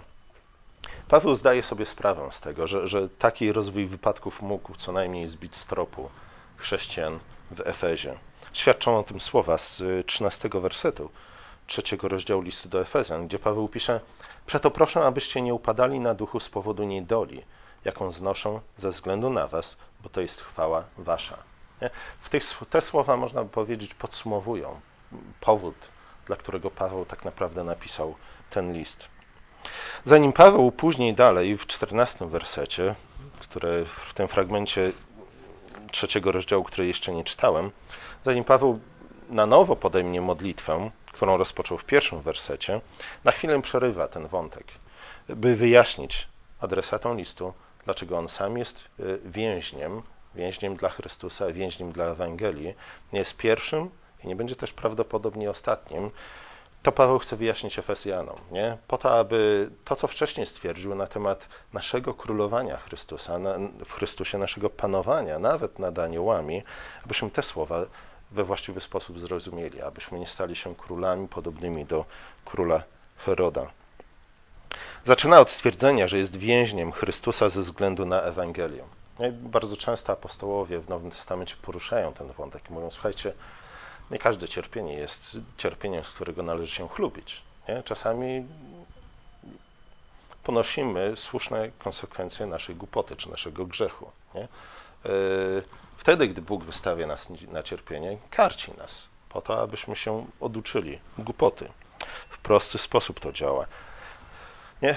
Paweł 1.08 1.34
zdaje 1.34 1.62
sobie 1.62 1.86
sprawę 1.86 2.28
z 2.30 2.40
tego, 2.40 2.66
że, 2.66 2.88
że 2.88 3.08
taki 3.08 3.52
rozwój 3.52 3.86
wypadków 3.86 4.42
mógł 4.42 4.74
co 4.74 4.92
najmniej 4.92 5.28
zbić 5.28 5.56
z 5.56 5.66
tropu 5.66 6.10
chrześcijan 6.56 7.18
w 7.50 7.60
Efezie. 7.60 8.14
Świadczą 8.52 8.98
o 8.98 9.02
tym 9.02 9.20
słowa 9.20 9.58
z 9.58 9.82
13 10.06 10.48
wersetu 10.48 11.10
trzeciego 11.66 12.08
rozdziału 12.08 12.42
listu 12.42 12.68
do 12.68 12.80
Efezjan, 12.80 13.26
gdzie 13.26 13.38
Paweł 13.38 13.68
pisze: 13.68 14.00
Przeto 14.46 14.70
proszę, 14.70 15.06
abyście 15.06 15.42
nie 15.42 15.54
upadali 15.54 16.00
na 16.00 16.14
duchu 16.14 16.40
z 16.40 16.48
powodu 16.48 16.84
niedoli, 16.84 17.42
jaką 17.84 18.12
znoszę 18.12 18.60
ze 18.76 18.90
względu 18.90 19.30
na 19.30 19.46
was, 19.46 19.76
bo 20.02 20.08
to 20.08 20.20
jest 20.20 20.42
chwała 20.42 20.84
wasza. 20.98 21.36
Nie? 21.82 21.90
W 22.20 22.28
tych, 22.28 22.42
te 22.70 22.80
słowa, 22.80 23.16
można 23.16 23.42
by 23.42 23.50
powiedzieć, 23.50 23.94
podsumowują 23.94 24.80
powód, 25.40 25.74
dla 26.26 26.36
którego 26.36 26.70
Paweł 26.70 27.04
tak 27.04 27.24
naprawdę 27.24 27.64
napisał 27.64 28.14
ten 28.50 28.72
list. 28.72 29.08
Zanim 30.04 30.32
Paweł 30.32 30.72
później 30.72 31.14
dalej 31.14 31.56
w 31.56 31.66
14 31.66 32.26
wersecie, 32.26 32.94
które 33.40 33.84
w 33.84 34.14
tym 34.14 34.28
fragmencie 34.28 34.92
trzeciego 35.96 36.32
rozdziału, 36.32 36.64
który 36.64 36.86
jeszcze 36.86 37.12
nie 37.12 37.24
czytałem, 37.24 37.70
zanim 38.24 38.44
Paweł 38.44 38.80
na 39.30 39.46
nowo 39.46 39.76
podejmie 39.76 40.20
modlitwę, 40.20 40.90
którą 41.12 41.36
rozpoczął 41.36 41.78
w 41.78 41.84
pierwszym 41.84 42.20
wersecie, 42.20 42.80
na 43.24 43.32
chwilę 43.32 43.62
przerywa 43.62 44.08
ten 44.08 44.26
wątek, 44.26 44.66
by 45.28 45.56
wyjaśnić 45.56 46.28
adresatom 46.60 47.16
listu, 47.18 47.52
dlaczego 47.84 48.18
on 48.18 48.28
sam 48.28 48.58
jest 48.58 48.84
y, 49.00 49.20
więźniem, 49.24 50.02
więźniem 50.34 50.76
dla 50.76 50.88
Chrystusa, 50.88 51.52
więźniem 51.52 51.92
dla 51.92 52.04
Ewangelii, 52.04 52.74
nie 53.12 53.18
jest 53.18 53.36
pierwszym 53.36 53.90
i 54.24 54.28
nie 54.28 54.36
będzie 54.36 54.56
też 54.56 54.72
prawdopodobnie 54.72 55.50
ostatnim, 55.50 56.10
to 56.86 56.92
Paweł 56.92 57.18
chce 57.18 57.36
wyjaśnić 57.36 57.78
Efesjanom, 57.78 58.36
nie? 58.50 58.76
po 58.88 58.98
to, 58.98 59.18
aby 59.18 59.70
to, 59.84 59.96
co 59.96 60.08
wcześniej 60.08 60.46
stwierdził 60.46 60.94
na 60.94 61.06
temat 61.06 61.48
naszego 61.72 62.14
królowania 62.14 62.76
Chrystusa, 62.76 63.38
na, 63.38 63.58
w 63.84 63.92
Chrystusie 63.92 64.38
naszego 64.38 64.70
panowania, 64.70 65.38
nawet 65.38 65.78
nad 65.78 65.98
aniołami, 65.98 66.62
abyśmy 67.04 67.30
te 67.30 67.42
słowa 67.42 67.84
we 68.30 68.44
właściwy 68.44 68.80
sposób 68.80 69.20
zrozumieli, 69.20 69.82
abyśmy 69.82 70.18
nie 70.18 70.26
stali 70.26 70.56
się 70.56 70.74
królami 70.74 71.28
podobnymi 71.28 71.84
do 71.84 72.04
króla 72.44 72.82
Heroda. 73.16 73.66
Zaczyna 75.04 75.40
od 75.40 75.50
stwierdzenia, 75.50 76.08
że 76.08 76.18
jest 76.18 76.36
więźniem 76.36 76.92
Chrystusa 76.92 77.48
ze 77.48 77.60
względu 77.60 78.04
na 78.04 78.22
Ewangelię. 78.22 78.84
No 79.18 79.26
bardzo 79.32 79.76
często 79.76 80.12
apostołowie 80.12 80.78
w 80.78 80.88
Nowym 80.88 81.10
Testamencie 81.10 81.56
poruszają 81.62 82.12
ten 82.12 82.32
wątek 82.32 82.70
i 82.70 82.72
mówią, 82.72 82.90
słuchajcie, 82.90 83.32
nie 84.10 84.18
każde 84.18 84.48
cierpienie 84.48 84.94
jest 84.94 85.38
cierpieniem, 85.58 86.04
z 86.04 86.08
którego 86.08 86.42
należy 86.42 86.74
się 86.74 86.88
chlubić. 86.88 87.42
Nie? 87.68 87.82
Czasami 87.82 88.46
ponosimy 90.44 91.12
słuszne 91.16 91.70
konsekwencje 91.78 92.46
naszej 92.46 92.76
głupoty 92.76 93.16
czy 93.16 93.30
naszego 93.30 93.66
grzechu. 93.66 94.10
Nie? 94.34 94.42
E, 94.42 94.48
wtedy, 95.96 96.28
gdy 96.28 96.42
Bóg 96.42 96.64
wystawia 96.64 97.06
nas 97.06 97.30
na 97.48 97.62
cierpienie, 97.62 98.18
karci 98.30 98.72
nas 98.72 99.08
po 99.28 99.40
to, 99.40 99.62
abyśmy 99.62 99.96
się 99.96 100.26
oduczyli 100.40 100.98
głupoty. 101.18 101.68
W 102.28 102.38
prosty 102.38 102.78
sposób 102.78 103.20
to 103.20 103.32
działa. 103.32 103.66
Nie? 104.82 104.96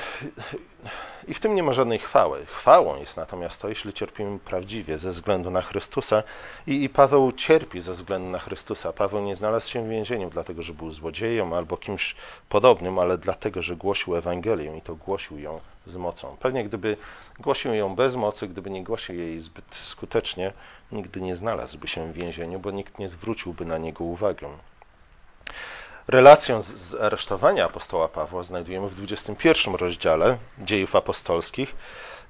I 1.27 1.33
w 1.33 1.39
tym 1.39 1.55
nie 1.55 1.63
ma 1.63 1.73
żadnej 1.73 1.99
chwały. 1.99 2.45
Chwałą 2.45 2.99
jest 2.99 3.17
natomiast 3.17 3.61
to, 3.61 3.69
jeśli 3.69 3.93
cierpimy 3.93 4.39
prawdziwie 4.39 4.97
ze 4.97 5.09
względu 5.09 5.51
na 5.51 5.61
Chrystusa. 5.61 6.23
I, 6.67 6.83
I, 6.83 6.89
Paweł 6.89 7.31
cierpi 7.31 7.81
ze 7.81 7.93
względu 7.93 8.29
na 8.29 8.39
Chrystusa. 8.39 8.93
Paweł 8.93 9.21
nie 9.21 9.35
znalazł 9.35 9.69
się 9.69 9.85
w 9.85 9.89
więzieniu 9.89 10.29
dlatego, 10.29 10.61
że 10.61 10.73
był 10.73 10.91
złodziejem 10.91 11.53
albo 11.53 11.77
kimś 11.77 12.15
podobnym, 12.49 12.99
ale 12.99 13.17
dlatego, 13.17 13.61
że 13.61 13.75
głosił 13.75 14.15
Ewangelię 14.15 14.77
i 14.77 14.81
to 14.81 14.95
głosił 14.95 15.39
ją 15.39 15.59
z 15.85 15.95
mocą. 15.95 16.37
Pewnie 16.39 16.63
gdyby 16.63 16.97
głosił 17.39 17.73
ją 17.73 17.95
bez 17.95 18.15
mocy, 18.15 18.47
gdyby 18.47 18.69
nie 18.69 18.83
głosił 18.83 19.15
jej 19.15 19.39
zbyt 19.39 19.75
skutecznie, 19.75 20.53
nigdy 20.91 21.21
nie 21.21 21.35
znalazłby 21.35 21.87
się 21.87 22.07
w 22.07 22.13
więzieniu, 22.13 22.59
bo 22.59 22.71
nikt 22.71 22.99
nie 22.99 23.09
zwróciłby 23.09 23.65
na 23.65 23.77
niego 23.77 24.03
uwagę. 24.03 24.49
Relację 26.09 26.63
z, 26.63 26.95
aresztowania 26.95 27.65
apostoła 27.65 28.07
Pawła 28.07 28.43
znajdujemy 28.43 28.89
w 28.89 28.95
21 28.95 29.75
rozdziale 29.75 30.37
dziejów 30.57 30.95
apostolskich, 30.95 31.75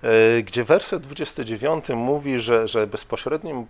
e, 0.04 0.44
gdzie 0.44 0.64
werset 0.64 1.04
29 1.04 1.90
mówi, 1.90 2.40
że, 2.40 2.68
że 2.68 2.88
bezpośrednim 2.88 3.68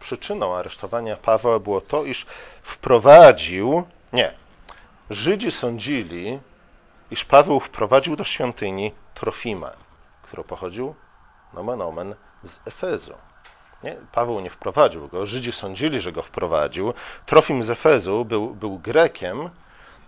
przyczyną 0.00 0.56
aresztowania 0.56 1.16
Pawła 1.16 1.58
było 1.58 1.80
to, 1.80 2.04
iż 2.04 2.26
wprowadził, 2.62 3.82
nie, 4.12 4.34
Żydzi 5.10 5.50
sądzili, 5.50 6.40
iż 7.10 7.24
Paweł 7.24 7.60
wprowadził 7.60 8.16
do 8.16 8.24
świątyni 8.24 8.92
Trofima, 9.14 9.72
który 10.22 10.44
pochodził, 10.44 10.94
nomen 11.54 11.82
omen, 11.82 12.14
z 12.42 12.60
Efezu. 12.66 13.14
Nie? 13.84 13.96
Paweł 14.12 14.40
nie 14.40 14.50
wprowadził 14.50 15.08
go, 15.08 15.26
Żydzi 15.26 15.52
sądzili, 15.52 16.00
że 16.00 16.12
go 16.12 16.22
wprowadził. 16.22 16.94
Trofim 17.26 17.62
z 17.62 17.70
Efezu 17.70 18.24
był, 18.24 18.54
był 18.54 18.78
Grekiem, 18.78 19.50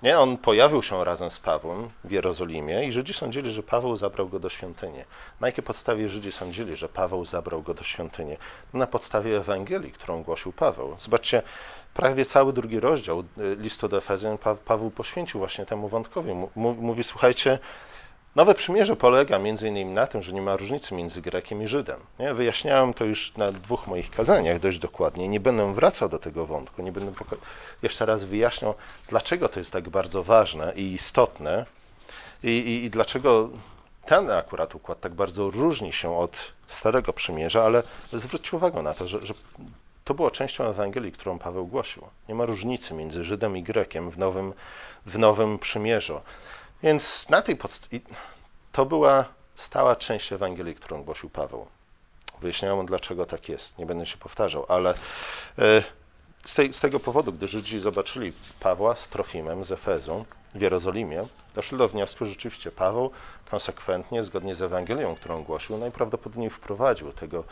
nie? 0.03 0.19
on 0.19 0.37
pojawił 0.37 0.83
się 0.83 1.05
razem 1.05 1.31
z 1.31 1.39
Pawłem 1.39 1.89
w 2.05 2.11
Jerozolimie 2.11 2.85
i 2.85 2.93
Żydzi 2.93 3.13
sądzili, 3.15 3.51
że 3.51 3.63
Paweł 3.63 3.97
zabrał 3.97 4.29
go 4.29 4.39
do 4.39 4.49
świątyni. 4.49 5.05
Na 5.41 5.49
jakiej 5.49 5.65
podstawie 5.65 6.09
Żydzi 6.09 6.33
sądzili, 6.33 6.77
że 6.77 6.89
Paweł 6.89 7.25
zabrał 7.25 7.63
go 7.63 7.75
do 7.75 7.83
świątyni? 7.83 8.37
Na 8.75 8.87
podstawie 8.87 9.37
Ewangelii, 9.37 9.93
którą 9.93 10.23
głosił 10.23 10.53
Paweł. 10.53 10.97
Zobaczcie, 10.99 11.43
prawie 11.95 12.27
cały 12.27 12.53
drugi 12.53 12.81
rozdział 12.81 13.21
y, 13.21 13.57
listu 13.57 13.89
do 13.89 13.97
Efezjan 13.97 14.39
Paweł 14.65 14.91
poświęcił 14.91 15.41
właśnie 15.41 15.67
temu 15.67 15.89
wątkowi. 15.89 16.33
Mówi, 16.57 17.05
słuchajcie, 17.05 17.59
Nowe 18.37 18.55
przymierze 18.55 18.97
polega 18.97 19.39
między 19.39 19.69
innymi 19.69 19.93
na 19.93 20.07
tym, 20.07 20.23
że 20.23 20.33
nie 20.33 20.43
ma 20.43 20.57
różnicy 20.57 20.95
między 20.95 21.23
Grekiem 21.23 21.63
i 21.63 21.69
Żydem. 21.69 22.01
Nie? 22.19 22.35
Wyjaśniałem 22.35 22.95
to 22.95 23.05
już 23.05 23.37
na 23.37 23.53
dwóch 23.53 23.87
moich 23.87 24.11
kazaniach 24.11 24.59
dość 24.59 24.79
dokładnie. 24.79 25.29
Nie 25.29 25.41
będę 25.41 25.75
wracał 25.75 26.09
do 26.09 26.19
tego 26.19 26.47
wątku, 26.47 26.83
nie 26.83 26.93
będę 26.93 27.13
jeszcze 27.83 28.07
raz 28.07 28.25
wyjaśniał, 28.25 28.75
dlaczego 29.09 29.49
to 29.49 29.59
jest 29.59 29.73
tak 29.73 29.89
bardzo 29.89 30.23
ważne 30.23 30.73
i 30.77 30.93
istotne 30.93 31.67
i, 32.43 32.49
i, 32.49 32.85
i 32.85 32.91
dlaczego 32.91 33.51
ten 34.07 34.31
akurat 34.31 34.75
układ 34.75 35.01
tak 35.01 35.15
bardzo 35.15 35.51
różni 35.51 35.93
się 35.93 36.19
od 36.19 36.53
Starego 36.67 37.13
Przymierza, 37.13 37.65
ale 37.65 37.83
zwróćcie 38.13 38.57
uwagę 38.57 38.83
na 38.83 38.95
to, 38.95 39.09
że, 39.09 39.27
że 39.27 39.35
to 40.05 40.15
było 40.15 40.31
częścią 40.31 40.65
Ewangelii, 40.65 41.13
którą 41.13 41.39
Paweł 41.39 41.67
głosił. 41.67 42.03
Nie 42.29 42.35
ma 42.35 42.45
różnicy 42.45 42.95
między 42.95 43.25
Żydem 43.25 43.57
i 43.57 43.63
Grekiem 43.63 44.11
w 44.11 44.19
Nowym, 44.19 44.53
w 45.07 45.19
nowym 45.19 45.59
Przymierzu. 45.59 46.21
Więc 46.83 47.29
na 47.29 47.43
tej 47.43 47.57
podstawie 47.57 48.01
to 48.73 48.87
była 48.87 49.25
stała 49.55 49.97
część 49.97 50.33
Ewangelii, 50.33 50.75
którą 50.75 51.03
głosił 51.03 51.31
Paweł. 51.31 51.67
Wyjaśniałem, 52.41 52.87
dlaczego 52.87 53.27
tak 53.27 53.49
jest. 53.49 53.79
Nie 53.79 53.87
będę 53.87 54.07
się 54.07 54.17
powtarzał, 54.17 54.67
ale 54.69 54.91
e, 55.59 55.83
z, 56.47 56.55
tej, 56.55 56.73
z 56.73 56.81
tego 56.81 57.01
powodu, 57.01 57.33
gdy 57.33 57.49
Żydzi 57.49 57.81
zobaczyli 57.81 58.33
Pawła 58.61 58.97
z 58.97 59.09
Trofimem 59.09 59.65
z 59.65 59.73
Efezu 59.73 60.25
w 60.55 60.61
Jerozolimie, 60.61 61.27
doszli 61.55 61.79
do 61.79 61.89
wniosku, 61.89 62.25
że 62.25 62.31
rzeczywiście 62.31 62.71
Paweł 62.71 63.11
konsekwentnie, 63.51 64.23
zgodnie 64.23 64.55
z 64.55 64.63
Ewangelią, 64.63 65.15
którą 65.15 65.43
głosił, 65.43 65.79
najprawdopodobniej 65.79 66.51
wprowadził 66.51 67.13
tego 67.13 67.45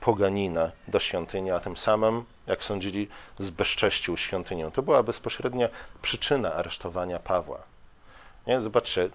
poganina 0.00 0.70
do 0.88 1.00
świątyni, 1.00 1.50
a 1.50 1.60
tym 1.60 1.76
samym, 1.76 2.24
jak 2.46 2.64
sądzili, 2.64 3.08
zbezcześcił 3.38 4.16
świątynię. 4.16 4.70
To 4.74 4.82
była 4.82 5.02
bezpośrednia 5.02 5.68
przyczyna 6.02 6.54
aresztowania 6.54 7.18
Pawła. 7.18 7.62
Nie? 8.48 8.60
Zobaczcie, 8.60 9.10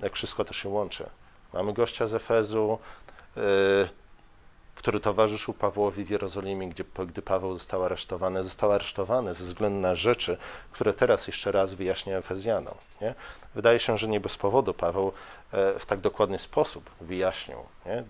jak 0.00 0.12
wszystko 0.12 0.44
to 0.44 0.52
się 0.52 0.68
łączy. 0.68 1.06
Mamy 1.52 1.72
gościa 1.72 2.06
z 2.06 2.14
Efezu, 2.14 2.78
yy, 3.36 3.42
który 4.74 5.00
towarzyszył 5.00 5.54
Pawłowi 5.54 6.04
w 6.04 6.10
Jerozolimie, 6.10 6.68
gdzie, 6.68 6.84
gdy 7.06 7.22
Paweł 7.22 7.54
został 7.54 7.84
aresztowany, 7.84 8.44
został 8.44 8.72
aresztowany 8.72 9.34
ze 9.34 9.44
względu 9.44 9.80
na 9.80 9.94
rzeczy, 9.94 10.38
które 10.72 10.92
teraz 10.92 11.26
jeszcze 11.26 11.52
raz 11.52 11.74
wyjaśnia 11.74 12.18
Efezjanom. 12.18 12.74
Nie? 13.00 13.14
Wydaje 13.54 13.80
się, 13.80 13.98
że 13.98 14.08
nie 14.08 14.20
bez 14.20 14.36
powodu 14.36 14.74
Paweł 14.74 15.12
e, 15.52 15.78
w 15.78 15.86
tak 15.86 16.00
dokładny 16.00 16.38
sposób 16.38 16.90
wyjaśnił 17.00 17.58
nie? 17.86 18.04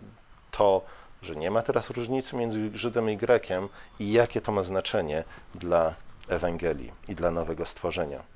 to, 0.51 0.83
że 1.23 1.37
nie 1.37 1.51
ma 1.51 1.63
teraz 1.63 1.91
różnicy 1.91 2.37
między 2.37 2.71
Żydem 2.75 3.11
i 3.11 3.17
Grekiem 3.17 3.69
i 3.99 4.13
jakie 4.13 4.41
to 4.41 4.53
ma 4.53 4.63
znaczenie 4.63 5.25
dla 5.55 5.95
Ewangelii 6.29 6.93
i 7.09 7.15
dla 7.15 7.31
nowego 7.31 7.67
stworzenia. 7.67 8.32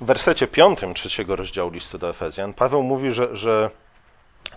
W 0.00 0.04
wersecie 0.04 0.46
piątym 0.46 0.94
trzeciego 0.94 1.36
rozdziału 1.36 1.70
listu 1.70 1.98
do 1.98 2.08
Efezjan 2.08 2.54
Paweł 2.54 2.82
mówi, 2.82 3.12
że, 3.12 3.36
że 3.36 3.70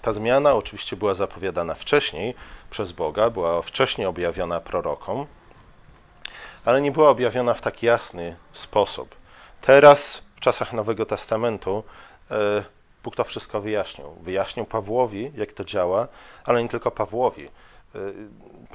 ta 0.02 0.12
zmiana 0.12 0.54
oczywiście 0.54 0.96
była 0.96 1.14
zapowiadana 1.14 1.74
wcześniej 1.74 2.36
przez 2.70 2.92
Boga, 2.92 3.30
była 3.30 3.62
wcześniej 3.62 4.08
objawiona 4.08 4.60
prorokom, 4.60 5.26
ale 6.66 6.82
nie 6.82 6.92
była 6.92 7.10
objawiona 7.10 7.54
w 7.54 7.62
tak 7.62 7.84
jasny 7.84 8.36
sposób. 8.52 9.16
Teraz, 9.62 10.22
w 10.36 10.40
czasach 10.40 10.74
Nowego 10.74 11.06
Testamentu, 11.06 11.84
e, 12.32 12.64
Bóg 13.04 13.16
to 13.16 13.24
wszystko 13.24 13.62
wyjaśnił. 13.62 14.12
Wyjaśnił 14.22 14.66
Pawłowi, 14.66 15.32
jak 15.36 15.54
to 15.54 15.64
działa, 15.64 16.08
ale 16.46 16.64
nie 16.64 16.70
tylko 16.70 16.92
Pawłowi. 16.92 17.46
E, 17.46 18.00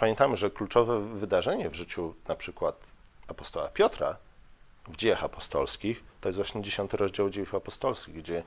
pamiętamy, 0.01 0.37
że 0.37 0.51
kluczowe 0.51 1.01
wydarzenie 1.01 1.71
w 1.71 1.75
życiu 1.75 2.15
na 2.29 2.35
przykład 2.35 2.77
apostoła 3.29 3.69
Piotra 3.69 4.17
w 4.89 4.97
dziejach 4.97 5.25
apostolskich, 5.25 6.05
to 6.21 6.29
jest 6.29 6.37
właśnie 6.37 6.63
dziesiąty 6.63 6.97
rozdział 6.97 7.31
dziejów 7.31 7.55
apostolskich, 7.55 8.15
gdzie, 8.15 8.43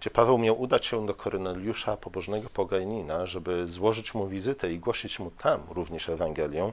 gdzie 0.00 0.10
Paweł 0.10 0.38
miał 0.38 0.60
udać 0.60 0.86
się 0.86 1.06
do 1.06 1.14
Korneliusza, 1.14 1.96
pobożnego 1.96 2.48
poganina, 2.48 3.26
żeby 3.26 3.66
złożyć 3.66 4.14
mu 4.14 4.28
wizytę 4.28 4.72
i 4.72 4.78
głosić 4.78 5.18
mu 5.18 5.30
tam 5.30 5.60
również 5.70 6.08
Ewangelię. 6.08 6.72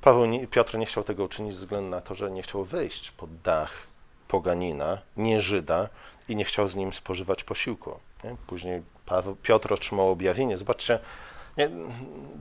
Paweł, 0.00 0.46
Piotr 0.50 0.78
nie 0.78 0.86
chciał 0.86 1.04
tego 1.04 1.24
uczynić 1.24 1.54
ze 1.54 1.60
względu 1.60 1.90
na 1.90 2.00
to, 2.00 2.14
że 2.14 2.30
nie 2.30 2.42
chciał 2.42 2.64
wejść 2.64 3.10
pod 3.10 3.40
dach 3.40 3.86
poganina, 4.28 4.98
nie 5.16 5.40
Żyda 5.40 5.88
i 6.28 6.36
nie 6.36 6.44
chciał 6.44 6.68
z 6.68 6.76
nim 6.76 6.92
spożywać 6.92 7.44
posiłku. 7.44 7.98
Nie? 8.24 8.36
Później 8.46 8.82
Paweł, 9.06 9.36
Piotr 9.42 9.72
otrzymał 9.72 10.10
objawienie. 10.10 10.56
Zobaczcie, 10.56 10.98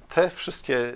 te 0.09 0.29
wszystkie 0.29 0.93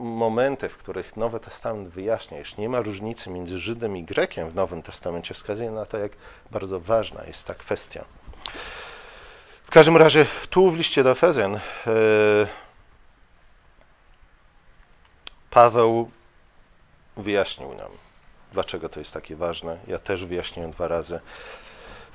momenty, 0.00 0.68
w 0.68 0.76
których 0.76 1.16
Nowy 1.16 1.40
Testament 1.40 1.88
wyjaśnia, 1.88 2.40
iż 2.40 2.56
nie 2.56 2.68
ma 2.68 2.80
różnicy 2.80 3.30
między 3.30 3.58
Żydem 3.58 3.96
i 3.96 4.04
Grekiem 4.04 4.50
w 4.50 4.54
Nowym 4.54 4.82
Testamencie, 4.82 5.34
wskazują 5.34 5.74
na 5.74 5.86
to, 5.86 5.98
jak 5.98 6.12
bardzo 6.50 6.80
ważna 6.80 7.24
jest 7.24 7.46
ta 7.46 7.54
kwestia. 7.54 8.04
W 9.64 9.70
każdym 9.70 9.96
razie, 9.96 10.26
tu 10.50 10.70
w 10.70 10.76
liście 10.76 11.02
do 11.02 11.10
Efezjan 11.10 11.54
e, 11.56 11.60
Paweł 15.50 16.10
wyjaśnił 17.16 17.74
nam, 17.74 17.90
dlaczego 18.52 18.88
to 18.88 19.00
jest 19.00 19.12
takie 19.12 19.36
ważne. 19.36 19.78
Ja 19.86 19.98
też 19.98 20.24
wyjaśniłem 20.24 20.70
dwa 20.70 20.88
razy. 20.88 21.20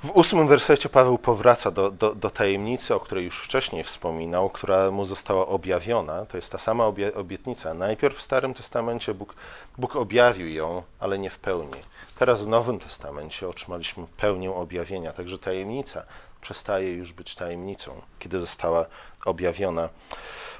W 0.04 0.10
ósmym 0.10 0.48
wersecie 0.48 0.88
Paweł 0.88 1.18
powraca 1.18 1.70
do, 1.70 1.90
do, 1.90 2.14
do, 2.14 2.30
tajemnicy, 2.30 2.94
o 2.94 3.00
której 3.00 3.24
już 3.24 3.38
wcześniej 3.38 3.84
wspominał, 3.84 4.50
która 4.50 4.90
mu 4.90 5.04
została 5.04 5.46
objawiona. 5.46 6.26
To 6.26 6.36
jest 6.36 6.52
ta 6.52 6.58
sama 6.58 6.84
obie, 6.84 7.14
obietnica. 7.14 7.74
Najpierw 7.74 8.18
w 8.18 8.22
Starym 8.22 8.54
Testamencie 8.54 9.14
Bóg, 9.14 9.34
Bóg 9.78 9.96
objawił 9.96 10.48
ją, 10.48 10.82
ale 11.00 11.18
nie 11.18 11.30
w 11.30 11.38
pełni. 11.38 11.80
Teraz 12.18 12.42
w 12.42 12.46
Nowym 12.46 12.80
Testamencie 12.80 13.48
otrzymaliśmy 13.48 14.06
pełnię 14.16 14.54
objawienia, 14.54 15.12
także 15.12 15.38
tajemnica 15.38 16.02
przestaje 16.40 16.92
już 16.92 17.12
być 17.12 17.34
tajemnicą, 17.34 18.00
kiedy 18.18 18.40
została 18.40 18.86
objawiona. 19.24 19.88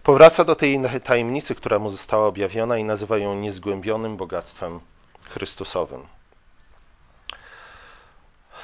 Powraca 0.03 0.45
do 0.45 0.57
tej 0.57 0.81
tajemnicy, 1.05 1.55
która 1.55 1.79
mu 1.79 1.91
została 1.91 2.27
objawiona 2.27 2.79
i 2.79 2.85
nazywa 2.85 3.19
ją 3.19 3.35
niezgłębionym 3.35 4.17
bogactwem 4.17 4.81
Chrystusowym 5.23 6.07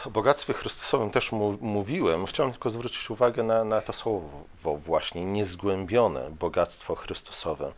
o 0.07 0.11
bogactwie 0.11 0.55
Chrystusowym 0.55 1.11
też 1.11 1.33
mówiłem. 1.61 2.26
Chciałem 2.26 2.52
tylko 2.52 2.71
zwrócić 2.71 3.11
uwagę 3.11 3.43
na, 3.43 3.64
na 3.64 3.81
to 3.81 3.93
słowo 3.93 4.45
właśnie, 4.64 5.25
niezgłębione 5.25 6.31
bogactwo 6.31 6.95
Chrystusowe. 6.95 7.73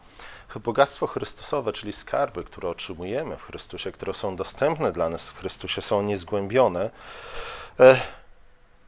Bogactwo 0.57 1.07
Chrystusowe, 1.07 1.73
czyli 1.73 1.93
skarby, 1.93 2.45
które 2.45 2.69
otrzymujemy 2.69 3.37
w 3.37 3.43
Chrystusie, 3.43 3.93
które 3.93 4.15
są 4.15 4.37
dostępne 4.37 4.93
dla 4.93 5.09
nas 5.09 5.29
w 5.29 5.39
Chrystusie, 5.39 5.83
są 5.83 6.03
niezgłębione, 6.03 6.91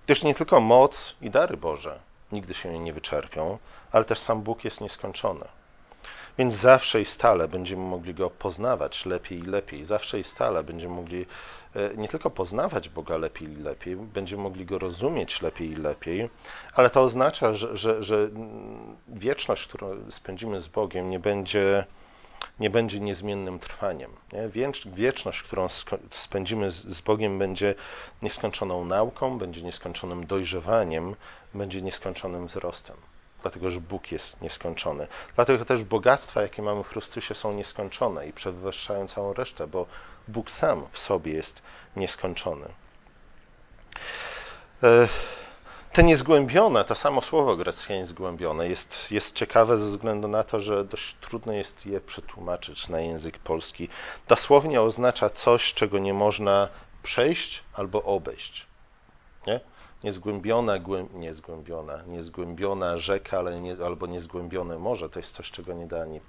gdyż 0.07 0.23
nie 0.23 0.35
tylko 0.35 0.61
moc 0.61 1.15
i 1.21 1.31
dary 1.31 1.57
Boże 1.57 1.99
nigdy 2.33 2.55
się 2.55 2.79
nie 2.79 2.93
wyczerpią, 2.93 3.59
ale 3.93 4.05
też 4.05 4.19
sam 4.19 4.43
Bóg 4.43 4.65
jest 4.65 4.81
nieskończony. 4.81 5.45
Więc 6.39 6.55
zawsze 6.55 7.01
i 7.01 7.05
stale 7.05 7.49
będziemy 7.49 7.83
mogli 7.83 8.15
Go 8.15 8.31
poznawać 8.31 9.07
lepiej 9.07 9.39
i 9.39 9.43
lepiej. 9.43 9.85
Zawsze 9.85 10.21
i 10.21 10.25
stale 10.25 10.65
będziemy 10.65 10.95
mogli 10.95 11.23
e, 11.23 11.27
nie 11.97 12.09
tylko 12.09 12.31
poznawać 12.31 12.89
Boga 12.89 13.17
lepiej 13.17 13.53
i 13.53 13.57
lepiej, 13.57 13.97
będziemy 13.97 14.43
mogli 14.43 14.67
Go 14.67 14.79
rozumieć 14.79 15.43
lepiej 15.43 15.71
i 15.71 15.77
lepiej, 15.77 16.31
ale 16.75 16.91
to 16.91 17.03
oznacza, 17.03 17.55
że, 17.55 17.77
że, 17.77 18.03
że 18.03 18.29
wieczność, 19.09 19.67
którą 19.67 20.11
spędzimy 20.11 20.61
z 20.61 20.69
Bogiem, 20.69 21.11
nie 21.11 21.21
będzie, 21.21 21.85
nie 22.61 22.71
będzie 22.71 23.01
niezmiennym 23.01 23.59
trwaniem. 23.59 24.11
Nie? 24.33 24.49
Wieczność, 24.87 25.43
którą 25.43 25.67
spędzimy 26.11 26.71
z 26.71 27.01
Bogiem, 27.01 27.39
będzie 27.39 27.75
nieskończoną 28.23 28.85
nauką, 28.85 29.39
będzie 29.39 29.63
nieskończonym 29.63 30.27
dojrzewaniem, 30.27 31.17
będzie 31.55 31.83
nieskończonym 31.83 32.47
wzrostem 32.47 32.97
dlatego 33.43 33.71
że 33.71 33.81
Bóg 33.81 34.13
jest 34.13 34.41
nieskończony. 34.41 35.07
Dlatego 35.35 35.65
też 35.65 35.85
bogactwa, 35.85 36.43
jakie 36.43 36.63
mamy 36.63 36.85
w 36.85 36.89
Chrystusie, 36.89 37.35
są 37.35 37.53
nieskończone 37.53 38.27
i 38.29 38.33
przewyższają 38.33 39.09
całą 39.09 39.33
resztę, 39.33 39.67
bo 39.67 39.87
Bóg 40.29 40.51
sam 40.51 40.87
w 40.93 40.99
sobie 40.99 41.33
jest 41.33 41.63
nieskończony. 41.97 42.69
E, 44.83 45.09
te 45.93 46.03
niezgłębione, 46.03 46.85
to 46.85 46.95
samo 46.95 47.23
słowo 47.23 47.57
greckie 47.57 47.99
niezgłębione, 47.99 48.69
jest, 48.69 49.11
jest 49.11 49.35
ciekawe 49.35 49.79
ze 49.79 49.87
względu 49.87 50.29
na 50.29 50.45
to, 50.45 50.61
że 50.61 50.85
dość 50.85 51.17
trudno 51.21 51.53
jest 51.53 51.87
je 51.87 52.01
przetłumaczyć 52.01 52.89
na 52.89 53.01
język 53.01 53.39
polski. 53.39 53.89
Dosłownie 54.29 54.81
oznacza 54.83 55.31
coś, 55.31 55.75
czego 55.75 55.99
nie 55.99 56.15
można 56.15 56.69
przejść 57.03 57.63
albo 57.75 58.03
obejść. 58.03 58.67
Nie? 59.47 59.61
niezgłębiona, 60.05 60.79
głęb, 60.79 61.15
niezgłębiona, 61.15 62.03
niezgłębiona 62.07 62.97
rzeka, 62.97 63.39
ale 63.39 63.61
nie, 63.61 63.77
albo 63.85 64.07
niezgłębione 64.07 64.79
morze, 64.79 65.11
to 65.11 65.19
jest 65.19 65.35
coś, 65.35 65.51
czego 65.51 65.73
nie, 65.73 65.87
da 65.87 66.03
ani, 66.03 66.21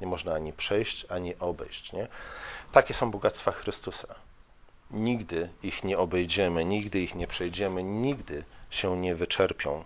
nie 0.00 0.06
można 0.06 0.34
ani 0.34 0.52
przejść, 0.52 1.06
ani 1.08 1.38
obejść. 1.38 1.92
Nie? 1.92 2.08
Takie 2.74 2.94
są 2.94 3.10
bogactwa 3.10 3.52
Chrystusa. 3.52 4.14
Nigdy 4.90 5.48
ich 5.62 5.84
nie 5.84 5.98
obejdziemy, 5.98 6.64
nigdy 6.64 7.00
ich 7.00 7.14
nie 7.14 7.26
przejdziemy, 7.26 7.82
nigdy 7.82 8.44
się 8.70 8.96
nie 8.96 9.14
wyczerpią. 9.14 9.84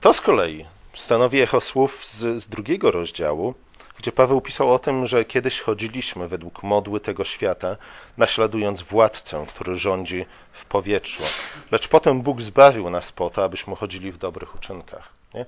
To 0.00 0.14
z 0.14 0.20
kolei 0.20 0.66
stanowi 0.94 1.40
echo 1.40 1.60
słów 1.60 2.04
z, 2.06 2.42
z 2.42 2.46
drugiego 2.46 2.90
rozdziału, 2.90 3.54
gdzie 3.98 4.12
Paweł 4.12 4.40
pisał 4.40 4.72
o 4.72 4.78
tym, 4.78 5.06
że 5.06 5.24
kiedyś 5.24 5.60
chodziliśmy 5.60 6.28
według 6.28 6.62
modły 6.62 7.00
tego 7.00 7.24
świata, 7.24 7.76
naśladując 8.16 8.82
władcę, 8.82 9.46
który 9.48 9.76
rządzi 9.76 10.26
w 10.52 10.64
powietrzu. 10.64 11.22
Lecz 11.70 11.88
potem 11.88 12.22
Bóg 12.22 12.42
zbawił 12.42 12.90
nas 12.90 13.12
po 13.12 13.30
to, 13.30 13.44
abyśmy 13.44 13.76
chodzili 13.76 14.12
w 14.12 14.18
dobrych 14.18 14.54
uczynkach. 14.54 15.08
Nie? 15.34 15.46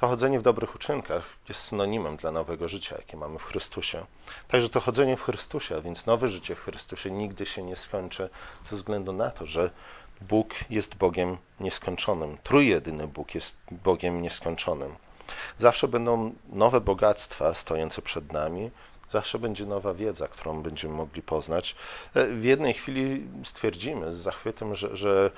To 0.00 0.08
chodzenie 0.08 0.40
w 0.40 0.42
dobrych 0.42 0.74
uczynkach 0.74 1.24
jest 1.48 1.60
synonimem 1.60 2.16
dla 2.16 2.32
nowego 2.32 2.68
życia, 2.68 2.96
jakie 2.96 3.16
mamy 3.16 3.38
w 3.38 3.42
Chrystusie. 3.42 4.06
Także 4.48 4.68
to 4.68 4.80
chodzenie 4.80 5.16
w 5.16 5.22
Chrystusie, 5.22 5.76
a 5.76 5.80
więc 5.80 6.06
nowe 6.06 6.28
życie 6.28 6.54
w 6.54 6.60
Chrystusie 6.60 7.10
nigdy 7.10 7.46
się 7.46 7.62
nie 7.62 7.76
skończy 7.76 8.30
ze 8.70 8.76
względu 8.76 9.12
na 9.12 9.30
to, 9.30 9.46
że 9.46 9.70
Bóg 10.20 10.54
jest 10.70 10.94
Bogiem 10.94 11.36
nieskończonym. 11.60 12.38
Trójjedyny 12.42 13.06
Bóg 13.08 13.34
jest 13.34 13.56
Bogiem 13.70 14.22
nieskończonym. 14.22 14.94
Zawsze 15.58 15.88
będą 15.88 16.34
nowe 16.48 16.80
bogactwa 16.80 17.54
stojące 17.54 18.02
przed 18.02 18.32
nami, 18.32 18.70
zawsze 19.10 19.38
będzie 19.38 19.66
nowa 19.66 19.94
wiedza, 19.94 20.28
którą 20.28 20.62
będziemy 20.62 20.94
mogli 20.94 21.22
poznać. 21.22 21.76
E, 22.14 22.26
w 22.26 22.44
jednej 22.44 22.74
chwili 22.74 23.28
stwierdzimy 23.44 24.12
z 24.12 24.16
zachwytem, 24.16 24.74
że, 24.74 24.96
że, 24.96 25.30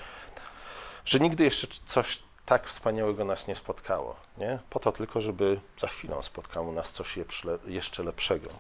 że 1.04 1.20
nigdy 1.20 1.44
jeszcze 1.44 1.66
coś 1.86 2.22
tak 2.46 2.68
wspaniałego 2.68 3.24
nas 3.24 3.46
nie 3.46 3.56
spotkało. 3.56 4.16
Nie? 4.38 4.58
Po 4.70 4.80
to 4.80 4.92
tylko, 4.92 5.20
żeby 5.20 5.60
za 5.78 5.88
chwilę 5.88 6.22
spotkało 6.22 6.72
nas 6.72 6.92
coś 6.92 7.18
jeszcze 7.66 8.02
lepszego. 8.02 8.50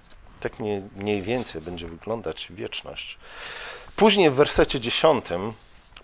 Tak 0.40 0.52
mniej 0.96 1.22
więcej 1.22 1.62
będzie 1.62 1.88
wyglądać 1.88 2.46
wieczność. 2.50 3.18
Później 3.96 4.30
w 4.30 4.34
wersecie 4.34 4.80
dziesiątym 4.80 5.52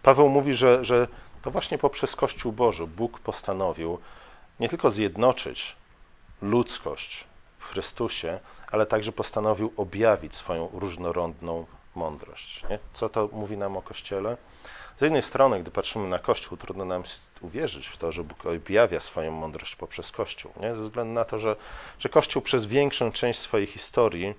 Paweł 0.03 0.29
mówi, 0.29 0.55
że, 0.55 0.85
że 0.85 1.09
to 1.43 1.51
właśnie 1.51 1.79
poprzez 1.79 2.17
Kościół 2.17 2.53
Boży 2.53 2.87
Bóg 2.87 3.21
postanowił 3.21 3.99
nie 4.61 4.69
tylko 4.69 4.91
zjednoczyć 4.91 5.77
ludzkość 6.43 7.25
w 7.59 7.65
Chrystusie, 7.65 8.41
ale 8.73 8.87
także 8.87 9.13
postanowił 9.13 9.73
objawić 9.77 10.37
swoją 10.37 10.69
różnorodną 10.73 11.67
mądrość. 11.95 12.63
Nie? 12.71 12.79
Co 12.93 13.09
to 13.09 13.29
mówi 13.33 13.57
nam 13.57 13.77
o 13.77 13.83
Kościele? 13.83 14.37
Z 14.99 15.01
jednej 15.01 15.23
strony, 15.23 15.61
gdy 15.61 15.71
patrzymy 15.71 16.09
na 16.09 16.19
Kościół, 16.19 16.59
trudno 16.59 16.85
nam 16.85 17.03
uwierzyć 17.41 17.89
w 17.89 17.99
to, 17.99 18.13
że 18.13 18.25
Bóg 18.25 18.47
objawia 18.47 19.01
swoją 19.01 19.33
mądrość 19.33 19.77
poprzez 19.77 20.13
Kościół. 20.13 20.53
Nie? 20.61 20.75
Ze 20.75 20.83
względu 20.83 21.13
na 21.15 21.25
to, 21.25 21.39
że, 21.39 21.57
że 21.99 22.09
Kościół 22.09 22.43
przez 22.43 22.67
większą 22.67 23.13
część 23.13 23.39
swojej 23.39 23.67
historii 23.67 24.35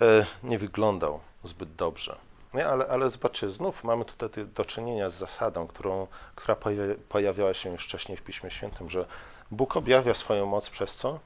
e, 0.00 0.26
nie 0.42 0.58
wyglądał 0.58 1.20
zbyt 1.44 1.74
dobrze. 1.74 2.16
Nie, 2.54 2.66
ale, 2.66 2.86
ale 2.86 3.10
zobaczcie, 3.10 3.50
znów 3.50 3.84
mamy 3.84 4.04
tutaj 4.04 4.30
do 4.46 4.64
czynienia 4.64 5.10
z 5.10 5.14
zasadą, 5.14 5.66
którą, 5.66 6.06
która 6.34 6.56
pojawiała 7.08 7.54
się 7.54 7.72
już 7.72 7.84
wcześniej 7.84 8.18
w 8.18 8.22
Piśmie 8.22 8.50
Świętym, 8.50 8.90
że 8.90 9.06
Bóg 9.50 9.76
objawia 9.76 10.14
swoją 10.14 10.46
moc 10.46 10.70
przez 10.70 10.96
co? 10.96 11.18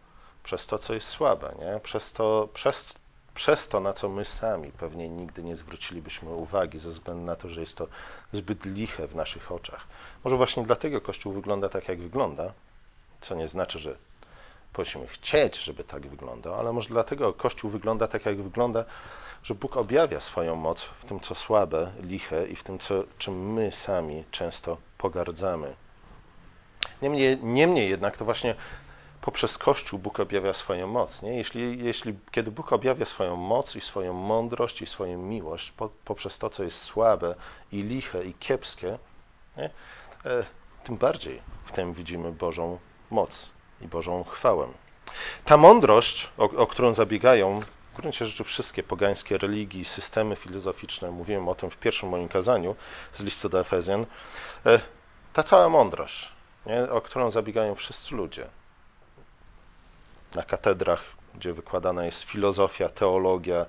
Przez 0.43 0.67
to, 0.67 0.79
co 0.79 0.95
jest 0.95 1.07
słabe, 1.07 1.55
nie? 1.59 1.81
Przez, 1.81 2.13
to, 2.13 2.49
przez, 2.55 2.95
przez 3.35 3.69
to, 3.69 3.81
na 3.81 3.93
co 3.93 4.09
my 4.09 4.25
sami 4.25 4.73
pewnie 4.73 5.09
nigdy 5.09 5.43
nie 5.43 5.57
zwrócilibyśmy 5.57 6.31
uwagi, 6.31 6.79
ze 6.79 6.89
względu 6.89 7.25
na 7.25 7.37
to, 7.37 7.49
że 7.49 7.61
jest 7.61 7.77
to 7.77 7.87
zbyt 8.33 8.65
liche 8.65 9.07
w 9.07 9.15
naszych 9.15 9.53
oczach. 9.53 9.87
Może 10.25 10.37
właśnie 10.37 10.63
dlatego 10.63 11.01
Kościół 11.01 11.33
wygląda 11.33 11.69
tak, 11.69 11.89
jak 11.89 12.01
wygląda, 12.01 12.53
co 13.21 13.35
nie 13.35 13.49
znaczy, 13.49 13.79
że 13.79 13.97
powinniśmy 14.73 15.07
chcieć, 15.07 15.59
żeby 15.59 15.85
tak 15.85 16.07
wyglądał, 16.07 16.55
ale 16.55 16.73
może 16.73 16.89
dlatego 16.89 17.33
Kościół 17.33 17.71
wygląda 17.71 18.09
tak, 18.09 18.27
jak 18.27 18.43
wygląda, 18.43 18.85
że 19.43 19.55
Bóg 19.55 19.77
objawia 19.77 20.21
swoją 20.21 20.57
moc 20.57 20.83
w 20.83 21.05
tym, 21.05 21.21
co 21.21 21.35
słabe, 21.35 21.93
liche 22.03 22.47
i 22.47 22.57
w 22.57 22.63
tym, 22.63 22.79
co, 22.79 23.05
czym 23.19 23.53
my 23.53 23.73
sami 23.73 24.25
często 24.31 24.77
pogardzamy. 24.99 25.75
Niemniej, 27.03 27.39
niemniej 27.43 27.91
jednak 27.91 28.17
to 28.17 28.25
właśnie 28.25 28.55
poprzez 29.23 29.59
Kościół 29.59 29.99
Bóg 29.99 30.21
objawia 30.21 30.55
swoją 30.55 30.87
moc. 30.87 31.23
Nie? 31.23 31.37
Jeśli, 31.37 31.85
jeśli 31.85 32.15
kiedy 32.31 32.51
Bóg 32.51 32.73
objawia 32.73 33.05
swoją 33.05 33.37
moc 33.37 33.77
i 33.77 33.81
swoją 33.81 34.13
mądrość 34.13 34.83
i 34.83 34.87
swoją 34.87 35.19
miłość 35.19 35.73
po, 35.73 35.89
poprzez 36.05 36.39
to, 36.39 36.51
co 36.51 36.65
jest 36.65 36.79
słabe 36.79 37.35
i 37.73 37.83
liche 37.83 38.25
i 38.25 38.35
kiepskie? 38.35 38.99
E, 39.57 40.45
tym 40.85 40.97
bardziej 40.97 41.43
w 41.65 41.73
tym 41.73 41.93
widzimy 41.93 42.33
Bożą 42.33 42.79
moc 43.11 43.51
i 43.81 43.89
Bożą 43.89 44.25
chwałę. 44.25 44.69
Ta 45.45 45.57
mądrość, 45.57 46.31
o, 46.39 46.45
o 46.45 46.67
którą 46.67 46.95
zabiegają 46.95 47.61
w 47.93 47.97
gruncie 47.97 48.27
rzeczy 48.27 48.45
wszystkie 48.45 48.83
pogańskie 48.83 49.39
religii, 49.39 49.85
systemy 49.85 50.37
filozoficzne, 50.37 51.11
mówiłem 51.11 51.49
o 51.49 51.55
tym 51.55 51.71
w 51.71 51.77
pierwszym 51.77 52.09
moim 52.09 52.29
kazaniu 52.29 52.77
z 53.13 53.21
listu 53.21 53.49
do 53.49 53.61
Efezjan, 53.61 54.07
e, 54.67 54.81
ta 55.33 55.43
cała 55.43 55.69
mądrość, 55.69 56.33
nie, 56.67 56.91
o 56.91 57.01
którą 57.01 57.31
zabiegają 57.31 57.75
wszyscy 57.75 58.15
ludzie. 58.15 58.47
Na 60.35 60.43
katedrach, 60.43 61.03
gdzie 61.35 61.53
wykładana 61.53 62.05
jest 62.05 62.23
filozofia, 62.23 62.89
teologia, 62.89 63.67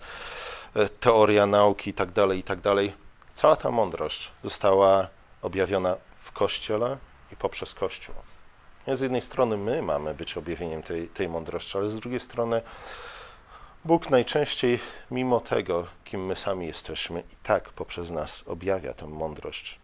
e, 0.76 0.90
teoria 0.90 1.46
nauki 1.46 1.90
itd., 1.90 2.14
tak 2.14 2.38
itd., 2.38 2.76
tak 2.88 2.98
cała 3.36 3.56
ta 3.56 3.72
mądrość 3.72 4.32
została 4.44 5.08
objawiona 5.42 5.96
w 6.24 6.32
Kościele 6.32 6.98
i 7.32 7.36
poprzez 7.36 7.74
Kościół. 7.74 8.16
Z 8.88 9.02
jednej 9.02 9.22
strony 9.22 9.58
my 9.58 9.82
mamy 9.82 10.14
być 10.14 10.38
objawieniem 10.38 10.84
tej, 10.84 11.08
tej 11.08 11.30
mądrości, 11.30 11.78
ale 11.78 11.90
z 11.90 11.96
drugiej 11.96 12.20
strony 12.20 12.62
Bóg 13.86 14.10
najczęściej, 14.10 14.80
mimo 15.12 15.40
tego, 15.40 15.88
kim 16.06 16.26
my 16.26 16.36
sami 16.36 16.68
jesteśmy, 16.68 17.20
i 17.20 17.36
tak 17.44 17.70
poprzez 17.70 18.12
nas 18.12 18.44
objawia 18.48 18.94
tę 18.94 19.08
mądrość. 19.08 19.80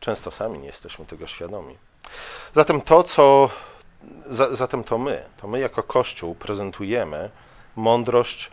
Często 0.00 0.30
sami 0.30 0.58
nie 0.58 0.66
jesteśmy 0.66 1.06
tego 1.06 1.26
świadomi. 1.26 1.76
Zatem 2.54 2.80
to, 2.80 3.02
co, 3.02 3.50
zatem 4.52 4.84
to 4.84 4.98
my, 4.98 5.24
to 5.36 5.48
my 5.48 5.60
jako 5.60 5.82
Kościół 5.82 6.34
prezentujemy 6.34 7.30
mądrość 7.76 8.50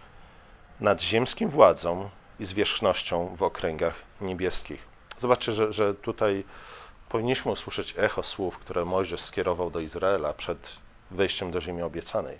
nad 0.80 1.02
ziemskim 1.02 1.50
władzą 1.50 2.10
i 2.40 2.46
zwierzchnością 2.46 3.36
w 3.36 3.44
okręgach 3.44 3.96
niebieskich. 4.22 4.88
Zobaczcie, 5.18 5.54
że, 5.54 5.74
że 5.74 5.94
tutaj 5.94 6.44
powinniśmy 7.10 7.52
usłyszeć 7.52 7.94
echo 7.98 8.24
słów, 8.24 8.58
które 8.58 8.86
Mojżesz 8.86 9.22
skierował 9.22 9.72
do 9.72 9.80
Izraela 9.80 10.34
przed 10.34 10.70
wejściem 11.12 11.52
do 11.52 11.62
ziemi 11.62 11.82
obiecanej. 11.82 12.40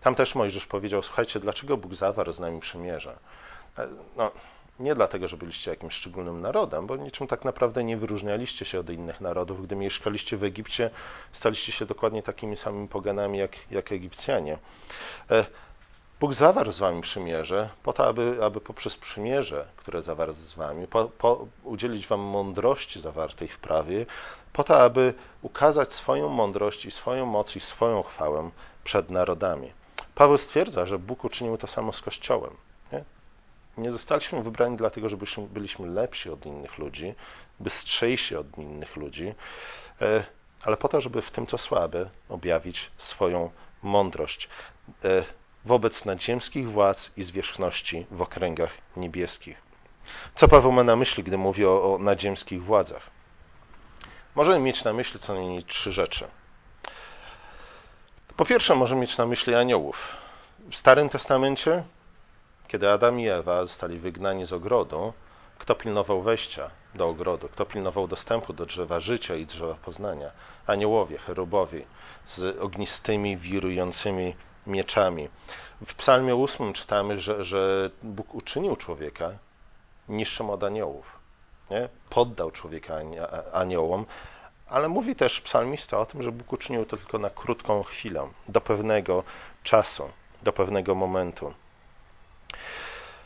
Tam 0.00 0.14
też 0.14 0.34
Mojżesz 0.34 0.66
powiedział: 0.66 1.02
Słuchajcie, 1.02 1.40
dlaczego 1.40 1.76
Bóg 1.76 1.94
zawarł 1.94 2.32
z 2.32 2.40
nami 2.40 2.60
przymierze? 2.60 3.16
E, 3.78 3.88
no, 4.16 4.30
nie 4.80 4.94
dlatego, 4.94 5.28
że 5.28 5.36
byliście 5.36 5.70
jakimś 5.70 5.94
szczególnym 5.94 6.40
narodem, 6.40 6.86
bo 6.86 6.96
niczym 6.96 7.26
tak 7.26 7.44
naprawdę 7.44 7.84
nie 7.84 7.96
wyróżnialiście 7.96 8.64
się 8.64 8.80
od 8.80 8.90
innych 8.90 9.20
narodów. 9.20 9.66
Gdy 9.66 9.76
mieszkaliście 9.76 10.36
w 10.36 10.44
Egipcie, 10.44 10.90
staliście 11.32 11.72
się 11.72 11.86
dokładnie 11.86 12.22
takimi 12.22 12.56
samymi 12.56 12.88
poganami 12.88 13.38
jak, 13.38 13.52
jak 13.70 13.92
Egipcjanie. 13.92 14.58
E, 15.30 15.46
Bóg 16.20 16.34
zawarł 16.34 16.72
z 16.72 16.78
wami 16.78 17.02
przymierze 17.02 17.68
po 17.82 17.92
to, 17.92 18.06
aby, 18.06 18.38
aby 18.42 18.60
poprzez 18.60 18.96
przymierze, 18.96 19.66
które 19.76 20.02
zawarł 20.02 20.32
z 20.32 20.54
wami, 20.54 20.86
po, 20.86 21.04
po 21.04 21.46
udzielić 21.64 22.06
wam 22.06 22.20
mądrości 22.20 23.00
zawartej 23.00 23.48
w 23.48 23.58
prawie, 23.58 24.06
po 24.52 24.64
to, 24.64 24.82
aby 24.82 25.14
ukazać 25.42 25.92
swoją 25.92 26.28
mądrość 26.28 26.86
i 26.86 26.90
swoją 26.90 27.26
moc 27.26 27.56
i 27.56 27.60
swoją 27.60 28.02
chwałę 28.02 28.50
przed 28.84 29.10
narodami. 29.10 29.72
Paweł 30.14 30.38
stwierdza, 30.38 30.86
że 30.86 30.98
Bóg 30.98 31.24
uczynił 31.24 31.56
to 31.58 31.66
samo 31.66 31.92
z 31.92 32.00
Kościołem. 32.00 32.56
Nie, 33.78 33.92
zostaliśmy 33.92 34.42
wybrani 34.42 34.76
dlatego, 34.76 35.08
żebyśmy 35.08 35.46
byliśmy 35.46 35.86
lepsi 35.86 36.30
od 36.30 36.46
innych 36.46 36.78
ludzi, 36.78 37.14
bystrzejsi 37.60 38.36
od 38.36 38.58
innych 38.58 38.96
ludzi, 38.96 39.34
e, 40.00 40.24
ale 40.64 40.76
po 40.76 40.88
to, 40.88 41.00
żeby 41.00 41.22
w 41.22 41.30
tym, 41.30 41.46
co 41.46 41.58
słabe, 41.58 42.10
objawić 42.28 42.90
swoją 42.96 43.50
mądrość 43.82 44.48
e, 45.04 45.24
wobec 45.64 46.04
nadziemskich 46.04 46.70
władz 46.70 47.10
i 47.16 47.22
zwierzchności 47.22 48.06
w 48.10 48.22
okręgach 48.22 48.70
niebieskich. 48.96 49.56
Co 50.34 50.48
Paweł 50.48 50.72
ma 50.72 50.84
na 50.84 50.96
myśli, 50.96 51.24
gdy 51.24 51.38
mówi 51.38 51.66
o, 51.66 51.94
o 51.94 51.98
nadziemskich 51.98 52.64
władzach? 52.64 53.10
Możemy 54.34 54.58
mieć 54.58 54.84
na 54.84 54.92
myśli 54.92 55.20
co 55.20 55.34
najmniej 55.34 55.64
trzy 55.64 55.92
rzeczy. 55.92 56.26
Po 58.36 58.44
pierwsze, 58.44 58.74
możemy 58.74 59.00
mieć 59.00 59.18
na 59.18 59.26
myśli 59.26 59.54
aniołów. 59.54 59.96
W 60.70 60.76
Starym 60.76 61.08
Testamencie, 61.08 61.84
kiedy 62.68 62.90
Adam 62.90 63.20
i 63.20 63.28
Ewa 63.28 63.66
zostali 63.66 63.98
wygnani 63.98 64.46
z 64.46 64.52
ogrodu, 64.52 65.12
kto 65.58 65.74
pilnował 65.74 66.22
wejścia 66.22 66.70
do 66.94 67.08
ogrodu? 67.08 67.48
Kto 67.48 67.66
pilnował 67.66 68.08
dostępu 68.08 68.52
do 68.52 68.66
drzewa 68.66 69.00
życia 69.00 69.36
i 69.36 69.46
drzewa 69.46 69.74
poznania? 69.74 70.30
Aniołowie, 70.66 71.18
cherubowie 71.18 71.84
z 72.26 72.58
ognistymi, 72.58 73.36
wirującymi 73.36 74.34
mieczami. 74.66 75.28
W 75.86 75.94
Psalmie 75.94 76.36
8 76.36 76.72
czytamy, 76.72 77.20
że, 77.20 77.44
że 77.44 77.90
Bóg 78.02 78.34
uczynił 78.34 78.76
człowieka 78.76 79.30
niższym 80.08 80.50
od 80.50 80.64
aniołów. 80.64 81.18
Nie? 81.70 81.88
Poddał 82.10 82.50
człowieka 82.50 82.94
aniołom, 83.52 84.06
ale 84.68 84.88
mówi 84.88 85.16
też 85.16 85.40
psalmista 85.40 85.98
o 85.98 86.06
tym, 86.06 86.22
że 86.22 86.32
Bóg 86.32 86.52
uczynił 86.52 86.86
to 86.86 86.96
tylko 86.96 87.18
na 87.18 87.30
krótką 87.30 87.82
chwilę, 87.82 88.28
do 88.48 88.60
pewnego 88.60 89.24
czasu, 89.62 90.10
do 90.42 90.52
pewnego 90.52 90.94
momentu. 90.94 91.54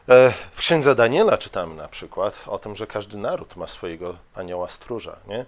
E, 0.09 0.33
w 0.53 0.59
księdze 0.59 0.95
Daniela 0.95 1.39
czytamy 1.39 1.75
na 1.75 1.89
przykład 1.89 2.35
o 2.47 2.59
tym, 2.59 2.77
że 2.77 2.87
każdy 2.87 3.17
naród 3.17 3.57
ma 3.57 3.67
swojego 3.67 4.17
anioła 4.35 4.69
stróża. 4.69 5.17
Nie? 5.27 5.45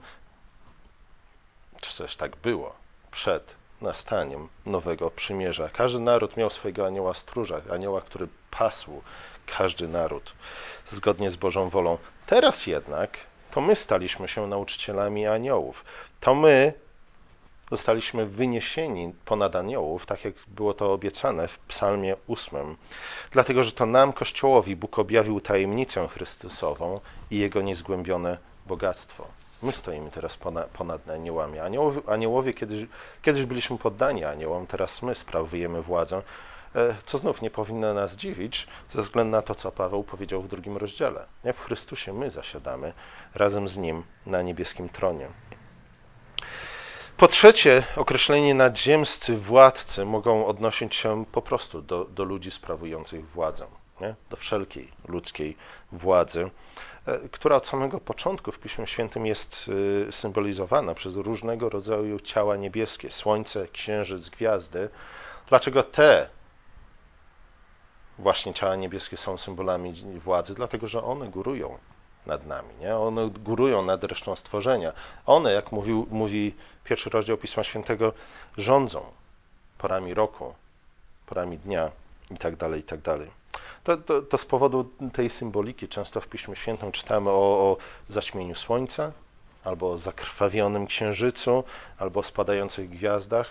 Czy 1.81 1.99
też 1.99 2.17
tak 2.17 2.37
było 2.37 2.75
przed 3.11 3.55
nastaniem 3.81 4.49
nowego 4.67 5.11
przymierza? 5.11 5.69
Każdy 5.69 6.01
naród 6.01 6.37
miał 6.37 6.51
swojego 6.51 6.87
anioła 6.87 7.15
stróża, 7.15 7.61
anioła, 7.73 8.01
który 8.01 8.29
pasł 8.51 9.03
każdy 9.47 9.89
naród 9.89 10.33
zgodnie 10.89 11.31
z 11.31 11.37
Bożą 11.37 11.69
wolą. 11.69 11.99
Teraz 12.27 12.67
jednak 12.67 13.19
to 13.51 13.61
my 13.61 13.77
staliśmy 13.77 14.29
się 14.29 14.47
nauczycielami 14.47 15.27
aniołów. 15.27 15.85
To 16.21 16.35
my 16.35 16.73
zostaliśmy 17.71 18.27
wyniesieni 18.27 19.13
ponad 19.25 19.57
aniołów, 19.57 20.07
tak 20.07 20.25
jak 20.25 20.35
było 20.49 20.75
to 20.75 20.93
obiecane 20.93 21.49
w 21.49 21.59
Psalmie 21.59 22.17
8, 22.29 22.77
dlatego 23.31 23.65
że 23.65 23.73
to 23.73 23.87
nam, 23.87 24.13
Kościołowi, 24.13 24.77
Bóg 24.77 24.99
objawił 24.99 25.41
tajemnicę 25.41 26.09
Chrystusową 26.09 27.01
i 27.31 27.39
jego 27.39 27.63
niezgłębione 27.63 28.39
bogactwo. 28.67 29.27
My 29.63 29.73
stoimy 29.73 30.11
teraz 30.11 30.37
ponad, 30.73 31.11
aniołami. 31.11 31.59
Aniołowie, 31.59 32.01
aniołowie 32.07 32.55
kiedyś, 32.55 32.87
kiedyś 33.23 33.45
byliśmy 33.45 33.79
poddani 33.79 34.25
aniołom, 34.25 34.67
teraz 34.67 35.03
my 35.03 35.15
sprawujemy 35.15 35.83
władzę, 35.83 36.23
e, 36.75 36.97
co 37.07 37.19
znów 37.19 37.43
nie 37.43 37.51
powinno 37.51 37.95
nas 37.95 38.17
dziwić, 38.17 38.67
ze 38.91 39.03
względu 39.03 39.31
na 39.31 39.43
to, 39.43 39.55
co 39.55 39.73
Paweł 39.73 40.05
powiedział 40.05 40.43
w 40.43 40.49
drugim 40.49 40.77
rozdziale. 40.77 41.27
Nie? 41.45 41.53
W 41.53 41.61
Chrystusie 41.61 42.13
my 42.13 42.31
zasiadamy 42.31 42.93
razem 43.35 43.69
z 43.69 43.77
Nim 43.77 44.03
na 44.27 44.43
niebieskim 44.43 44.89
tronie. 44.89 45.29
Po 47.21 47.29
trzecie, 47.29 47.83
określenie 47.97 48.55
nadziemscy 48.55 49.37
władcy 49.37 50.05
mogą 50.05 50.47
odnosić 50.47 50.95
się 50.95 51.25
po 51.33 51.43
prostu 51.43 51.83
do, 51.83 52.05
do 52.05 52.25
ludzi 52.25 52.51
sprawujących 52.51 53.29
władzę, 53.29 53.67
nie? 54.01 54.15
do 54.31 54.37
wszelkiej 54.37 54.89
ludzkiej 55.09 55.57
władzy, 55.93 56.51
e, 57.07 57.19
która 57.29 57.57
od 57.57 57.67
samego 57.67 58.01
początku 58.01 58.53
w 58.53 58.59
Piśmie 58.59 58.87
Świętym 58.87 59.27
jest 59.27 59.71
e, 60.09 60.13
symbolizowana 60.13 60.95
przez 60.95 61.17
różnego 61.17 61.69
rodzaju 61.69 62.21
ciała 62.21 62.57
niebieskie 62.57 63.11
słońce, 63.11 63.69
księżyc, 63.69 64.29
gwiazdy. 64.29 64.89
Dlaczego 65.49 65.83
te 65.83 66.29
właśnie 68.19 68.55
ciała 68.55 68.77
niebieskie 68.77 69.17
są 69.17 69.39
symbolami 69.39 69.95
władzy? 70.25 70.55
Dlatego, 70.55 70.87
że 70.87 71.05
one 71.05 71.29
górują 71.29 71.79
nad 72.27 72.47
nami. 72.47 72.69
Nie? 72.81 72.97
One 72.97 73.31
górują 73.31 73.83
nad 73.83 74.05
resztą 74.05 74.37
stworzenia. 74.37 74.93
One, 75.27 75.53
jak 75.53 75.73
mówił, 75.73 76.07
mówi 76.11 76.55
pierwszy 76.85 77.11
rozdział 77.11 77.37
Pisma 77.37 77.65
Świętego, 77.65 78.13
rządzą 78.59 79.03
porami 79.79 80.15
roku, 80.15 80.55
porami 81.27 81.59
dnia 81.59 81.91
itd. 82.31 82.57
Tak 82.57 82.77
itd. 82.77 83.19
Tak 83.19 83.27
to, 83.85 83.97
to, 83.97 84.23
to 84.23 84.39
z 84.39 84.45
powodu 84.45 84.91
tej 85.13 85.31
symboliki 85.31 85.89
często 85.89 86.21
w 86.21 86.29
Piśmie 86.29 86.57
Świętym 86.57 86.93
czytamy 86.93 87.31
o, 87.31 87.33
o 87.33 87.77
zaćmieniu 88.09 88.55
słońca, 88.55 89.13
albo 89.65 89.93
o 89.93 89.99
zakrwawionym 89.99 90.87
księżycu, 90.87 91.65
albo 91.99 92.21
o 92.21 92.23
spadających 92.23 92.91
gwiazdach. 92.91 93.47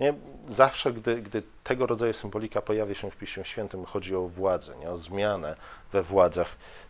Nie? 0.00 0.14
Zawsze, 0.48 0.92
gdy, 0.92 1.22
gdy 1.22 1.42
tego 1.64 1.86
rodzaju 1.86 2.12
symbolika 2.12 2.62
pojawia 2.62 2.94
się 2.94 3.10
w 3.10 3.16
Piśmie 3.16 3.44
Świętym, 3.44 3.84
chodzi 3.84 4.16
o 4.16 4.20
władzę, 4.20 4.76
nie? 4.76 4.90
o 4.90 4.98
zmianę 4.98 5.56
we 5.92 6.02
władzach 6.02 6.48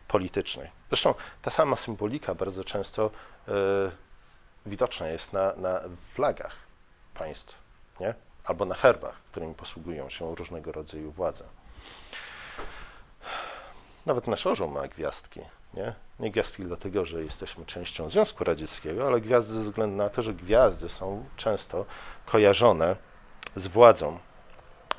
politycznej. 0.08 0.70
Zresztą 0.88 1.14
ta 1.42 1.50
sama 1.50 1.76
symbolika 1.76 2.34
bardzo 2.34 2.64
często 2.64 3.10
y, 3.48 3.52
widoczna 4.66 5.08
jest 5.08 5.32
na, 5.32 5.52
na 5.56 5.80
flagach 6.14 6.56
państw, 7.14 7.54
nie? 8.00 8.14
albo 8.44 8.64
na 8.64 8.74
herbach, 8.74 9.16
którymi 9.30 9.54
posługują 9.54 10.10
się 10.10 10.34
różnego 10.34 10.72
rodzaju 10.72 11.12
władze. 11.12 11.44
Nawet 14.06 14.26
nasz 14.26 14.46
orzeł 14.46 14.70
ma 14.70 14.88
gwiazdki. 14.88 15.40
Nie? 15.74 15.94
nie 16.20 16.30
gwiazdki 16.30 16.64
dlatego, 16.64 17.04
że 17.04 17.22
jesteśmy 17.22 17.66
częścią 17.66 18.08
Związku 18.08 18.44
Radzieckiego, 18.44 19.06
ale 19.06 19.20
gwiazdy 19.20 19.54
ze 19.54 19.60
względu 19.60 19.96
na 19.96 20.10
to, 20.10 20.22
że 20.22 20.34
gwiazdy 20.34 20.88
są 20.88 21.24
często 21.36 21.86
kojarzone 22.26 22.96
z 23.56 23.66
władzą. 23.66 24.18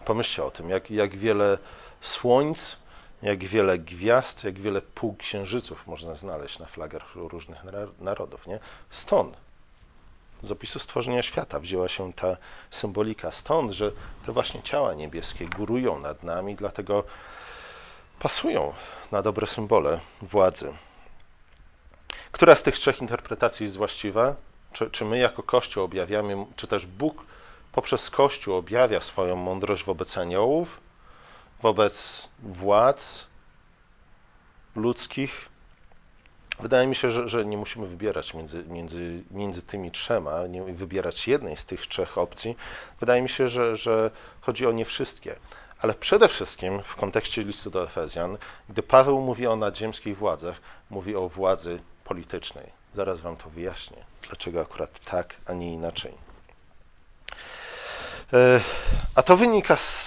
Pomyślcie 0.06 0.44
o 0.44 0.52
tym, 0.52 0.70
jak, 0.70 0.92
jak 0.92 1.16
wiele 1.18 1.58
słońc 2.02 2.78
jak 3.22 3.44
wiele 3.44 3.80
gwiazd, 3.80 4.44
jak 4.44 4.60
wiele 4.60 4.82
półksiężyców 4.82 5.88
można 5.88 6.16
znaleźć 6.16 6.60
na 6.60 6.66
flagach 6.66 7.16
różnych 7.16 7.60
narodów. 8.00 8.48
Nie? 8.48 8.60
Stąd, 8.90 9.38
z 10.44 10.52
opisu 10.52 10.80
stworzenia 10.80 11.24
świata, 11.24 11.60
wzięła 11.60 11.90
się 11.90 12.14
ta 12.14 12.38
symbolika. 12.72 13.32
Stąd, 13.32 13.72
że 13.72 13.92
te 14.26 14.32
właśnie 14.32 14.62
ciała 14.62 14.94
niebieskie 14.94 15.48
górują 15.48 16.00
nad 16.00 16.24
nami, 16.24 16.56
dlatego 16.56 17.04
pasują 18.20 18.74
na 19.12 19.22
dobre 19.22 19.48
symbole 19.48 20.00
władzy. 20.22 20.74
Która 22.32 22.56
z 22.56 22.64
tych 22.64 22.76
trzech 22.76 23.02
interpretacji 23.02 23.64
jest 23.64 23.78
właściwa? 23.78 24.36
Czy, 24.74 24.90
czy 24.90 25.06
my 25.06 25.18
jako 25.18 25.44
Kościół 25.44 25.84
objawiamy, 25.84 26.46
czy 26.56 26.68
też 26.68 26.86
Bóg 26.86 27.24
poprzez 27.72 28.10
Kościół 28.10 28.56
objawia 28.56 29.02
swoją 29.02 29.36
mądrość 29.36 29.84
wobec 29.84 30.18
aniołów? 30.18 30.85
Wobec 31.62 32.28
władz 32.40 33.28
ludzkich. 34.76 35.50
Wydaje 36.60 36.88
mi 36.88 36.96
się, 36.96 37.12
że, 37.12 37.30
że 37.30 37.46
nie 37.46 37.58
musimy 37.58 37.88
wybierać 37.88 38.34
między, 38.34 38.64
między, 38.64 39.24
między 39.32 39.62
tymi 39.62 39.92
trzema, 39.92 40.48
nie 40.48 40.64
wybierać 40.64 41.28
jednej 41.28 41.58
z 41.58 41.66
tych 41.66 41.88
trzech 41.88 42.18
opcji. 42.18 42.58
Wydaje 43.00 43.22
mi 43.22 43.30
się, 43.30 43.50
że, 43.50 43.78
że 43.78 44.12
chodzi 44.42 44.68
o 44.68 44.72
nie 44.72 44.86
wszystkie. 44.86 45.36
Ale 45.82 45.94
przede 45.94 46.28
wszystkim 46.28 46.82
w 46.84 46.96
kontekście 46.96 47.44
listu 47.44 47.70
do 47.70 47.84
Efezjan, 47.84 48.38
gdy 48.70 48.84
Paweł 48.84 49.22
mówi 49.22 49.48
o 49.48 49.56
nadziemskich 49.56 50.18
władzach, 50.18 50.62
mówi 50.90 51.16
o 51.16 51.30
władzy 51.30 51.80
politycznej. 52.04 52.72
Zaraz 52.94 53.20
wam 53.20 53.38
to 53.38 53.50
wyjaśnię, 53.50 53.98
dlaczego 54.28 54.62
akurat 54.62 55.00
tak, 55.06 55.36
a 55.46 55.54
nie 55.54 55.74
inaczej. 55.74 56.25
E, 58.36 58.62
a 59.16 59.24
to 59.24 59.38
wynika 59.38 59.76
z, 59.76 60.06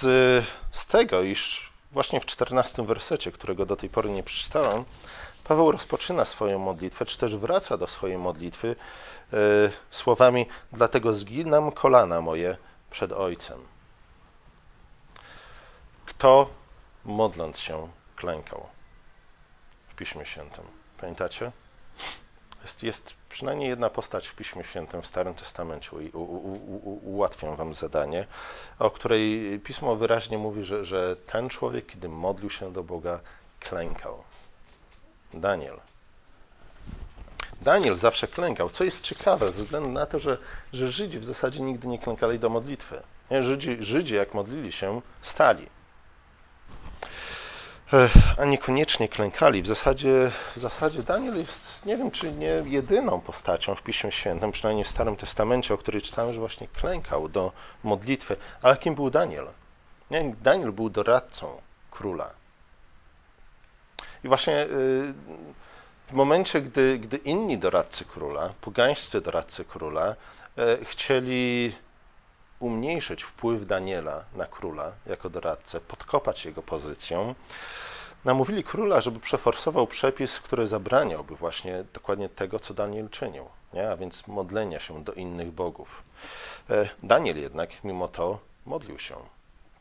z 0.71 0.85
tego, 0.87 1.21
iż 1.21 1.71
właśnie 1.91 2.19
w 2.19 2.25
czternastym 2.25 2.85
wersecie, 2.85 3.31
którego 3.31 3.65
do 3.65 3.75
tej 3.75 3.89
pory 3.89 4.09
nie 4.09 4.23
przeczytałem, 4.23 4.85
Paweł 5.49 5.71
rozpoczyna 5.71 6.25
swoją 6.25 6.59
modlitwę, 6.59 7.05
czy 7.05 7.17
też 7.17 7.35
wraca 7.35 7.77
do 7.77 7.87
swojej 7.87 8.17
modlitwy 8.17 8.75
e, 9.33 9.37
słowami: 9.91 10.45
Dlatego 10.71 11.13
zginam 11.13 11.71
kolana 11.71 12.21
moje 12.21 12.57
przed 12.91 13.11
Ojcem. 13.11 13.59
Kto 16.05 16.49
modląc 17.05 17.59
się 17.59 17.87
klękał 18.15 18.65
w 19.87 19.95
Piśmie 19.95 20.25
Świętym? 20.25 20.63
Pamiętacie? 20.97 21.51
Jest, 22.63 22.83
jest 22.83 23.13
przynajmniej 23.29 23.69
jedna 23.69 23.89
postać 23.89 24.27
w 24.27 24.35
Piśmie 24.35 24.63
Świętym, 24.63 25.01
w 25.01 25.07
Starym 25.07 25.33
Testamencie, 25.33 25.89
u, 25.91 26.19
u, 26.19 26.53
u, 26.89 27.09
ułatwiam 27.13 27.55
wam 27.55 27.73
zadanie, 27.73 28.27
o 28.79 28.91
której 28.91 29.59
Pismo 29.59 29.95
wyraźnie 29.95 30.37
mówi, 30.37 30.63
że, 30.63 30.85
że 30.85 31.15
ten 31.15 31.49
człowiek, 31.49 31.85
kiedy 31.85 32.09
modlił 32.09 32.49
się 32.49 32.73
do 32.73 32.83
Boga, 32.83 33.19
klękał. 33.59 34.23
Daniel. 35.33 35.79
Daniel 37.61 37.97
zawsze 37.97 38.27
klękał, 38.27 38.69
co 38.69 38.83
jest 38.83 39.03
ciekawe, 39.03 39.53
ze 39.53 39.63
względu 39.63 39.89
na 39.89 40.05
to, 40.05 40.19
że, 40.19 40.37
że 40.73 40.91
Żydzi 40.91 41.19
w 41.19 41.25
zasadzie 41.25 41.61
nigdy 41.61 41.87
nie 41.87 41.99
klękali 41.99 42.39
do 42.39 42.49
modlitwy. 42.49 43.01
Nie? 43.31 43.43
Żydzi, 43.43 43.77
Żydzi, 43.79 44.15
jak 44.15 44.33
modlili 44.33 44.71
się, 44.71 45.01
stali. 45.21 45.69
A 48.37 48.45
niekoniecznie 48.45 49.09
klękali. 49.09 49.61
W 49.61 49.67
zasadzie, 49.67 50.31
w 50.55 50.59
zasadzie 50.59 51.03
Daniel 51.03 51.37
jest, 51.37 51.68
nie 51.85 51.97
wiem, 51.97 52.11
czy 52.11 52.31
nie 52.31 52.63
jedyną 52.65 53.21
postacią 53.21 53.75
w 53.75 53.81
Piśmie 53.83 54.11
Świętym, 54.11 54.51
przynajmniej 54.51 54.85
w 54.85 54.89
Starym 54.89 55.15
Testamencie, 55.15 55.73
o 55.73 55.77
której 55.77 56.01
czytałem, 56.01 56.33
że 56.33 56.39
właśnie 56.39 56.67
klękał 56.67 57.29
do 57.29 57.51
modlitwy. 57.83 58.35
Ale 58.61 58.77
kim 58.77 58.95
był 58.95 59.09
Daniel? 59.09 59.47
Nie? 60.11 60.35
Daniel 60.41 60.71
był 60.71 60.89
doradcą 60.89 61.61
króla. 61.91 62.29
I 64.23 64.27
właśnie 64.27 64.63
y, 64.63 65.13
w 66.09 66.13
momencie, 66.13 66.61
gdy, 66.61 66.99
gdy 66.99 67.17
inni 67.17 67.57
doradcy 67.57 68.05
króla, 68.05 68.53
pogańscy 68.61 69.21
doradcy 69.21 69.65
króla, 69.65 70.15
y, 70.81 70.85
chcieli 70.85 71.75
umniejszyć 72.59 73.23
wpływ 73.23 73.67
Daniela 73.67 74.23
na 74.35 74.45
króla 74.45 74.91
jako 75.05 75.29
doradcę, 75.29 75.79
podkopać 75.79 76.45
jego 76.45 76.61
pozycję, 76.61 77.35
namówili 78.25 78.63
króla, 78.63 79.01
żeby 79.01 79.19
przeforsował 79.19 79.87
przepis, 79.87 80.39
który 80.39 80.67
zabraniałby 80.67 81.35
właśnie 81.35 81.83
dokładnie 81.93 82.29
tego, 82.29 82.59
co 82.59 82.73
Daniel 82.73 83.09
czynił, 83.09 83.45
nie? 83.73 83.91
a 83.91 83.97
więc 83.97 84.27
modlenia 84.27 84.79
się 84.79 85.03
do 85.03 85.13
innych 85.13 85.51
bogów. 85.51 86.03
Y, 86.69 86.89
Daniel 87.03 87.37
jednak 87.37 87.83
mimo 87.83 88.07
to 88.07 88.39
modlił 88.65 88.99
się. 88.99 89.15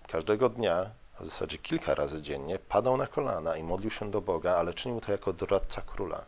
Każdego 0.08 0.48
dnia 0.48 0.90
w 1.20 1.24
zasadzie 1.24 1.58
kilka 1.58 1.94
razy 1.94 2.22
dziennie, 2.22 2.58
padał 2.58 2.96
na 2.96 3.06
kolana 3.06 3.56
i 3.56 3.62
modlił 3.62 3.90
się 3.90 4.10
do 4.10 4.20
Boga, 4.20 4.56
ale 4.56 4.74
czynił 4.74 5.00
to 5.00 5.12
jako 5.12 5.32
doradca 5.32 5.82
króla. 5.82 6.24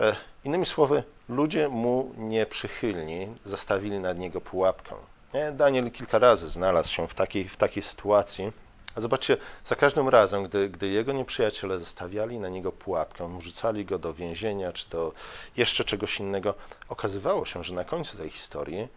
E, 0.00 0.16
innymi 0.44 0.66
słowy, 0.66 1.02
ludzie 1.28 1.68
mu 1.68 2.12
nieprzychylni 2.16 3.28
zastawili 3.44 3.98
nad 3.98 4.18
niego 4.18 4.40
pułapkę. 4.40 4.94
Nie? 5.34 5.52
Daniel 5.52 5.90
kilka 5.90 6.18
razy 6.18 6.48
znalazł 6.48 6.92
się 6.92 7.08
w 7.08 7.14
takiej, 7.14 7.48
w 7.48 7.56
takiej 7.56 7.82
sytuacji. 7.82 8.52
A 8.94 9.00
zobaczcie, 9.00 9.36
za 9.64 9.76
każdym 9.76 10.08
razem, 10.08 10.44
gdy, 10.44 10.68
gdy 10.68 10.88
jego 10.88 11.12
nieprzyjaciele 11.12 11.78
zostawiali 11.78 12.38
na 12.38 12.48
niego 12.48 12.72
pułapkę, 12.72 13.38
rzucali 13.40 13.84
go 13.84 13.98
do 13.98 14.14
więzienia 14.14 14.72
czy 14.72 14.90
do 14.90 15.12
jeszcze 15.56 15.84
czegoś 15.84 16.20
innego, 16.20 16.54
okazywało 16.88 17.44
się, 17.44 17.64
że 17.64 17.74
na 17.74 17.84
końcu 17.84 18.16
tej 18.16 18.30
historii 18.30 18.88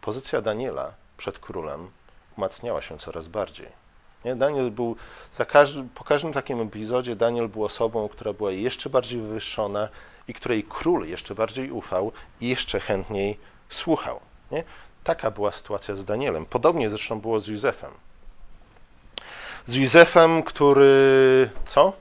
pozycja 0.00 0.40
Daniela 0.40 0.94
przed 1.16 1.38
królem 1.38 1.90
umacniała 2.36 2.82
się 2.82 2.98
coraz 2.98 3.28
bardziej. 3.28 3.68
Nie? 4.24 4.36
Daniel 4.36 4.70
był, 4.70 4.96
każdy, 5.48 5.88
po 5.94 6.04
każdym 6.04 6.32
takim 6.32 6.60
epizodzie 6.60 7.16
Daniel 7.16 7.48
był 7.48 7.64
osobą, 7.64 8.08
która 8.08 8.32
była 8.32 8.52
jeszcze 8.52 8.90
bardziej 8.90 9.20
wywyższona 9.20 9.88
i 10.28 10.34
której 10.34 10.64
król 10.64 11.08
jeszcze 11.08 11.34
bardziej 11.34 11.70
ufał 11.70 12.12
i 12.40 12.48
jeszcze 12.48 12.80
chętniej 12.80 13.38
słuchał. 13.68 14.20
Nie? 14.50 14.64
Taka 15.04 15.30
była 15.30 15.52
sytuacja 15.52 15.94
z 15.94 16.04
Danielem. 16.04 16.46
Podobnie 16.46 16.90
zresztą 16.90 17.20
było 17.20 17.40
z 17.40 17.46
Józefem. 17.46 17.90
Z 19.70 19.74
Józefem, 19.74 20.42
który 20.42 21.50
co? 21.64 21.92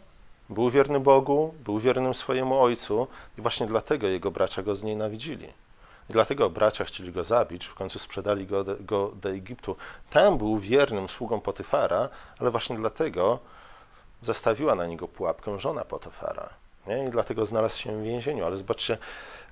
Był 0.50 0.70
wierny 0.70 1.00
Bogu, 1.00 1.54
był 1.66 1.80
wiernym 1.80 2.14
swojemu 2.14 2.62
ojcu 2.62 3.08
i 3.38 3.42
właśnie 3.42 3.68
dlatego 3.68 4.08
jego 4.08 4.32
bracia 4.32 4.64
go 4.64 4.76
znienawidzili. 4.76 5.48
I 6.10 6.14
dlatego 6.14 6.50
bracia 6.50 6.86
chcieli 6.86 7.12
go 7.12 7.24
zabić, 7.24 7.66
w 7.66 7.74
końcu 7.74 8.00
sprzedali 8.00 8.48
go 8.48 8.64
do, 8.64 8.76
go 8.80 9.12
do 9.16 9.30
Egiptu. 9.30 9.76
Tam 10.10 10.38
był 10.38 10.60
wiernym 10.60 11.10
sługą 11.10 11.42
Potyfara, 11.42 12.10
ale 12.40 12.52
właśnie 12.52 12.76
dlatego 12.76 13.40
zastawiła 14.22 14.76
na 14.76 14.86
niego 14.86 15.08
pułapkę 15.08 15.60
żona 15.60 15.86
Potyfara. 15.86 16.50
Nie? 16.88 17.06
I 17.06 17.10
dlatego 17.10 17.46
znalazł 17.46 17.80
się 17.80 18.00
w 18.00 18.04
więzieniu. 18.04 18.46
Ale 18.46 18.58
zobaczcie, 18.58 18.98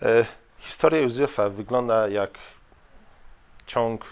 e, 0.01 0.25
historia 0.59 1.01
Józefa 1.01 1.49
wygląda 1.49 2.07
jak 2.07 2.31
ciąg 3.67 4.05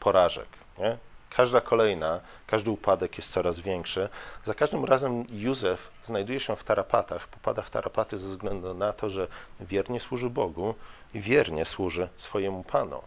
porażek. 0.00 0.48
Nie? 0.78 1.05
Każda 1.36 1.60
kolejna, 1.60 2.20
każdy 2.46 2.70
upadek 2.70 3.18
jest 3.18 3.32
coraz 3.32 3.60
większy. 3.60 4.08
Za 4.44 4.54
każdym 4.54 4.84
razem 4.84 5.24
Józef 5.30 5.90
znajduje 6.04 6.40
się 6.40 6.56
w 6.56 6.64
tarapatach, 6.64 7.28
popada 7.28 7.62
w 7.62 7.70
tarapaty 7.70 8.18
ze 8.18 8.28
względu 8.28 8.74
na 8.74 8.92
to, 8.92 9.10
że 9.10 9.28
wiernie 9.60 10.00
służy 10.00 10.30
Bogu 10.30 10.74
i 11.14 11.20
wiernie 11.20 11.64
służy 11.64 12.08
swojemu 12.16 12.64
Panu. 12.64 13.02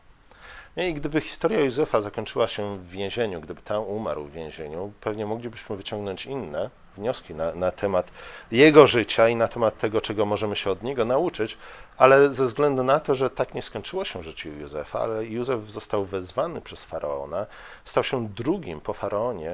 I 0.78 0.94
gdyby 0.94 1.22
historia 1.22 1.60
Józefa 1.60 2.02
zakończyła 2.02 2.48
się 2.48 2.78
w 2.78 2.90
więzieniu, 2.90 3.42
gdyby 3.42 3.62
tam 3.62 3.84
umarł 3.84 4.24
w 4.24 4.32
więzieniu, 4.32 4.94
pewnie 5.02 5.26
moglibyśmy 5.26 5.76
wyciągnąć 5.76 6.26
inne 6.26 6.70
wnioski 7.00 7.36
na, 7.36 7.56
na, 7.56 7.72
temat 7.72 8.12
jego 8.52 8.88
życia 8.88 9.30
i 9.30 9.36
na 9.36 9.48
temat 9.48 9.78
tego, 9.78 10.02
czego 10.02 10.26
możemy 10.26 10.56
się 10.56 10.72
od 10.72 10.84
niego 10.84 11.06
nauczyć, 11.06 11.58
ale 11.98 12.34
ze 12.34 12.46
względu 12.46 12.84
na 12.84 13.00
to, 13.00 13.16
że 13.16 13.30
tak 13.30 13.54
nie 13.54 13.62
skończyło 13.62 14.06
się 14.06 14.24
życie 14.24 14.50
Józefa, 14.50 15.00
ale 15.00 15.26
Józef 15.26 15.72
został 15.72 16.06
wezwany 16.06 16.62
przez 16.62 16.84
faraona, 16.84 17.46
stał 17.86 18.04
się 18.04 18.28
drugim 18.28 18.82
po 18.82 18.94
faraonie 18.94 19.52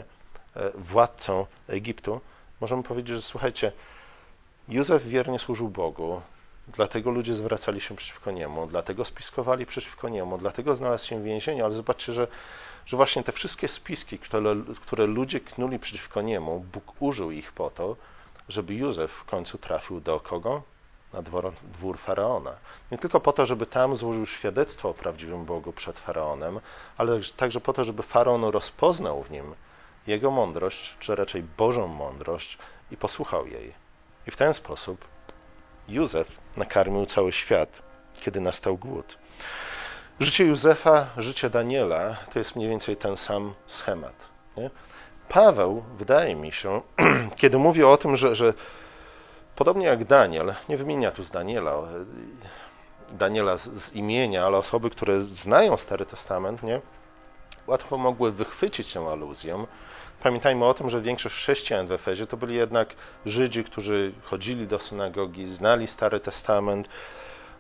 e, 0.55 0.71
władcą 0.75 1.45
Egiptu, 1.67 2.21
możemy 2.62 2.84
powiedzieć, 2.84 3.15
że 3.15 3.21
słuchajcie, 3.21 3.71
Józef 4.69 5.03
wiernie 5.03 5.39
służył 5.39 5.69
Bogu, 5.69 6.21
Dlatego 6.67 7.12
ludzie 7.12 7.34
zwracali 7.34 7.81
się 7.81 7.95
przeciwko 7.95 8.31
niemu, 8.31 8.67
dlatego 8.67 9.05
spiskowali 9.05 9.65
przeciwko 9.65 10.10
niemu, 10.10 10.38
dlatego 10.38 10.75
znalazł 10.75 11.08
się 11.08 11.19
w 11.19 11.23
więzieniu, 11.23 11.65
ale 11.65 11.75
zobaczcie, 11.75 12.13
że, 12.13 12.27
że 12.86 12.98
właśnie 12.98 13.24
te 13.24 13.32
wszystkie 13.32 13.67
spiski, 13.67 14.19
które, 14.19 14.56
które 14.82 15.06
ludzie 15.06 15.39
knuli 15.39 15.80
przeciwko 15.80 16.21
niemu, 16.21 16.60
Bóg 16.74 17.02
użył 17.02 17.32
ich 17.32 17.52
po 17.52 17.69
to, 17.69 17.95
żeby 18.50 18.74
Józef 18.74 19.12
w 19.12 19.26
końcu 19.26 19.58
trafił 19.58 20.02
do 20.02 20.19
kogo? 20.19 20.62
Na 21.13 21.21
dwór, 21.21 21.54
dwór 21.63 21.98
faraona. 21.98 22.56
Nie 22.91 22.98
tylko 22.98 23.19
po 23.19 23.34
to, 23.34 23.45
żeby 23.45 23.65
tam 23.65 23.95
złożył 23.95 24.26
świadectwo 24.26 24.89
o 24.89 24.93
prawdziwym 24.93 25.45
Bogu 25.45 25.74
przed 25.74 26.00
faraonem, 26.00 26.60
ale 26.98 27.19
także 27.38 27.62
po 27.62 27.74
to, 27.74 27.84
żeby 27.84 28.04
faraon 28.04 28.43
rozpoznał 28.43 29.24
w 29.24 29.32
nim 29.32 29.56
jego 30.08 30.32
mądrość, 30.32 30.95
czy 31.00 31.15
raczej 31.15 31.43
Bożą 31.43 31.88
mądrość 31.88 32.58
i 32.91 32.98
posłuchał 32.98 33.48
jej. 33.48 33.74
I 34.28 34.32
w 34.32 34.38
ten 34.38 34.54
sposób 34.54 35.06
Józef 35.88 36.28
nakarmił 36.58 37.06
cały 37.06 37.32
świat, 37.32 37.82
kiedy 38.21 38.41
nastał 38.41 38.78
głód. 38.78 39.17
Życie 40.19 40.45
Józefa, 40.45 41.08
życie 41.17 41.49
Daniela 41.49 42.15
to 42.34 42.39
jest 42.39 42.56
mniej 42.56 42.69
więcej 42.69 42.97
ten 42.97 43.17
sam 43.17 43.54
schemat. 43.67 44.13
Nie? 44.58 44.69
Paweł, 45.30 45.84
wydaje 45.97 46.36
mi 46.36 46.51
się, 46.51 46.82
kiedy 47.41 47.58
mówi 47.58 47.84
o 47.84 47.97
tym, 47.97 48.17
że, 48.17 48.36
że 48.36 48.54
podobnie 49.56 49.86
jak 49.86 50.06
Daniel, 50.06 50.56
nie 50.69 50.78
wymienia 50.78 51.12
tu 51.12 51.23
z 51.23 51.32
Daniela, 51.32 51.73
Daniela 53.10 53.58
z, 53.58 53.69
z 53.69 53.93
imienia, 53.93 54.45
ale 54.45 54.58
osoby, 54.58 54.89
które 54.89 55.19
znają 55.19 55.78
Stary 55.78 56.06
Testament, 56.06 56.63
nie? 56.63 56.82
łatwo 57.67 57.97
mogły 57.97 58.32
wychwycić 58.32 58.93
tę 58.93 58.99
aluzję, 58.99 59.65
Pamiętajmy 60.23 60.65
o 60.65 60.73
tym, 60.73 60.89
że 60.89 61.01
większość 61.01 61.36
chrześcijan 61.36 61.88
w 61.88 61.91
Efezie 61.91 62.28
to 62.28 62.38
byli 62.38 62.56
jednak 62.56 62.95
Żydzi, 63.25 63.63
którzy 63.63 64.12
chodzili 64.23 64.67
do 64.67 64.80
synagogi, 64.80 65.47
znali 65.47 65.88
Stary 65.88 66.19
Testament. 66.19 66.89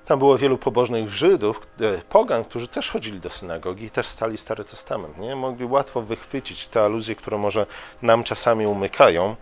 Tam 0.05 0.19
było 0.19 0.37
wielu 0.37 0.57
pobożnych 0.57 1.09
Żydów, 1.09 1.67
e, 1.81 2.01
pogan, 2.09 2.43
którzy 2.43 2.67
też 2.67 2.89
chodzili 2.89 3.19
do 3.19 3.29
synagogi 3.29 3.85
i 3.85 3.89
też 3.89 4.07
stali 4.07 4.37
Stary 4.37 4.63
Testament. 4.63 5.17
Nie? 5.17 5.35
Mogli 5.35 5.65
łatwo 5.65 6.01
wychwycić 6.01 6.67
te 6.67 6.81
aluzje, 6.81 7.15
które 7.15 7.37
może 7.37 7.65
nam 8.01 8.23
czasami 8.23 8.67
umykają. 8.67 9.35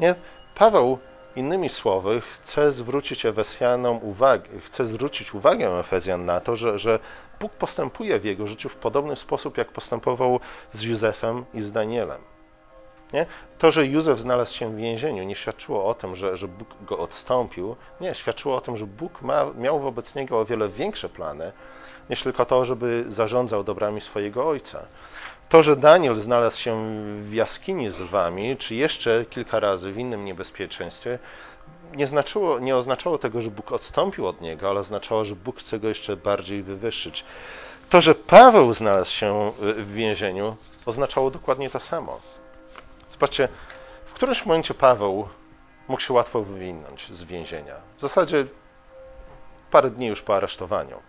Nie? 0.00 0.14
Paweł, 0.54 0.98
innymi 1.36 1.68
słowy, 1.68 2.20
chce 2.20 2.72
zwrócić 2.72 3.26
Efezjanom 3.26 3.98
uwagę, 4.02 4.48
chce 4.64 4.84
zwrócić 4.84 5.34
uwagę 5.34 5.78
Efezjan 5.78 6.24
na 6.24 6.40
to, 6.40 6.56
że, 6.56 6.78
że 6.78 6.98
Bóg 7.40 7.52
postępuje 7.52 8.18
w 8.18 8.24
jego 8.24 8.46
życiu 8.46 8.68
w 8.68 8.76
podobny 8.76 9.16
sposób, 9.16 9.58
jak 9.58 9.68
postępował 9.68 10.40
z 10.72 10.82
Józefem 10.82 11.44
i 11.54 11.60
z 11.60 11.72
Danielem. 11.72 12.35
Nie? 13.12 13.26
To, 13.58 13.70
że 13.70 13.86
Józef 13.86 14.20
znalazł 14.20 14.54
się 14.54 14.70
w 14.70 14.76
więzieniu, 14.76 15.24
nie 15.24 15.34
świadczyło 15.34 15.84
o 15.84 15.94
tym, 15.94 16.14
że, 16.14 16.36
że 16.36 16.48
Bóg 16.48 16.68
go 16.82 16.98
odstąpił. 16.98 17.76
Nie, 18.00 18.14
świadczyło 18.14 18.56
o 18.56 18.60
tym, 18.60 18.76
że 18.76 18.86
Bóg 18.86 19.22
ma, 19.22 19.44
miał 19.58 19.80
wobec 19.80 20.14
niego 20.14 20.40
o 20.40 20.44
wiele 20.44 20.68
większe 20.68 21.08
plany, 21.08 21.52
niż 22.10 22.22
tylko 22.22 22.46
to, 22.46 22.64
żeby 22.64 23.04
zarządzał 23.08 23.64
dobrami 23.64 24.00
swojego 24.00 24.48
ojca. 24.48 24.82
To, 25.48 25.62
że 25.62 25.76
Daniel 25.76 26.20
znalazł 26.20 26.60
się 26.60 26.86
w 27.22 27.34
jaskini 27.34 27.90
z 27.90 28.00
lwami, 28.00 28.56
czy 28.56 28.74
jeszcze 28.74 29.24
kilka 29.30 29.60
razy 29.60 29.92
w 29.92 29.98
innym 29.98 30.24
niebezpieczeństwie, 30.24 31.18
nie, 31.94 32.06
znaczyło, 32.06 32.58
nie 32.58 32.76
oznaczało 32.76 33.18
tego, 33.18 33.42
że 33.42 33.50
Bóg 33.50 33.72
odstąpił 33.72 34.26
od 34.26 34.40
niego, 34.40 34.70
ale 34.70 34.80
oznaczało, 34.80 35.24
że 35.24 35.36
Bóg 35.36 35.58
chce 35.58 35.78
go 35.78 35.88
jeszcze 35.88 36.16
bardziej 36.16 36.62
wywyższyć. 36.62 37.24
To, 37.90 38.00
że 38.00 38.14
Paweł 38.14 38.74
znalazł 38.74 39.12
się 39.12 39.52
w 39.60 39.92
więzieniu, 39.92 40.56
oznaczało 40.86 41.30
dokładnie 41.30 41.70
to 41.70 41.80
samo. 41.80 42.20
Zobaczcie, 43.16 43.48
w 44.06 44.12
którymś 44.12 44.46
momencie 44.46 44.74
Paweł 44.74 45.28
mógł 45.88 46.02
się 46.02 46.14
łatwo 46.14 46.42
wywinąć 46.42 47.12
z 47.12 47.22
więzienia. 47.22 47.74
W 47.98 48.00
zasadzie 48.00 48.46
parę 49.70 49.90
dni 49.90 50.06
już 50.06 50.22
po 50.22 50.36
aresztowaniu. 50.36 51.02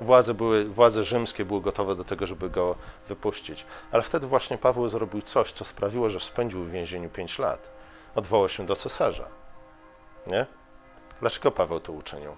Władze, 0.00 0.34
były, 0.34 0.64
władze 0.64 1.04
rzymskie 1.04 1.44
były 1.44 1.60
gotowe 1.60 1.96
do 1.96 2.04
tego, 2.04 2.26
żeby 2.26 2.50
go 2.50 2.74
wypuścić. 3.08 3.64
Ale 3.90 4.02
wtedy 4.02 4.26
właśnie 4.26 4.58
Paweł 4.58 4.88
zrobił 4.88 5.22
coś, 5.22 5.52
co 5.52 5.64
sprawiło, 5.64 6.10
że 6.10 6.20
spędził 6.20 6.64
w 6.64 6.70
więzieniu 6.70 7.08
pięć 7.08 7.38
lat. 7.38 7.70
Odwołał 8.14 8.48
się 8.48 8.66
do 8.66 8.76
cesarza. 8.76 9.28
Nie? 10.26 10.46
Dlaczego 11.20 11.50
Paweł 11.50 11.80
to 11.80 11.92
uczynił? 11.92 12.36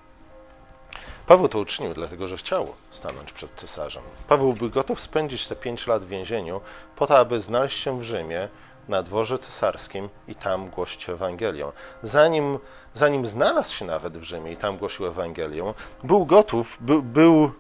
Paweł 1.26 1.48
to 1.48 1.58
uczynił 1.58 1.94
dlatego, 1.94 2.28
że 2.28 2.36
chciał 2.36 2.74
stanąć 2.90 3.32
przed 3.32 3.50
cesarzem. 3.54 4.02
Paweł 4.28 4.52
był 4.52 4.70
gotów 4.70 5.00
spędzić 5.00 5.48
te 5.48 5.56
pięć 5.56 5.86
lat 5.86 6.04
w 6.04 6.08
więzieniu 6.08 6.60
po 6.96 7.06
to, 7.06 7.18
aby 7.18 7.40
znaleźć 7.40 7.78
się 7.78 7.98
w 7.98 8.02
Rzymie 8.02 8.48
na 8.88 9.02
dworze 9.02 9.38
cesarskim 9.38 10.08
i 10.28 10.34
tam 10.34 10.68
głosić 10.70 11.08
Ewangelię. 11.08 11.72
Zanim, 12.02 12.58
zanim 12.94 13.26
znalazł 13.26 13.74
się 13.74 13.84
nawet 13.84 14.18
w 14.18 14.22
Rzymie 14.22 14.52
i 14.52 14.56
tam 14.56 14.76
głosił 14.76 15.06
Ewangelię, 15.06 15.74
był 16.04 16.26
gotów, 16.26 16.76
by, 16.80 17.02
był 17.02 17.52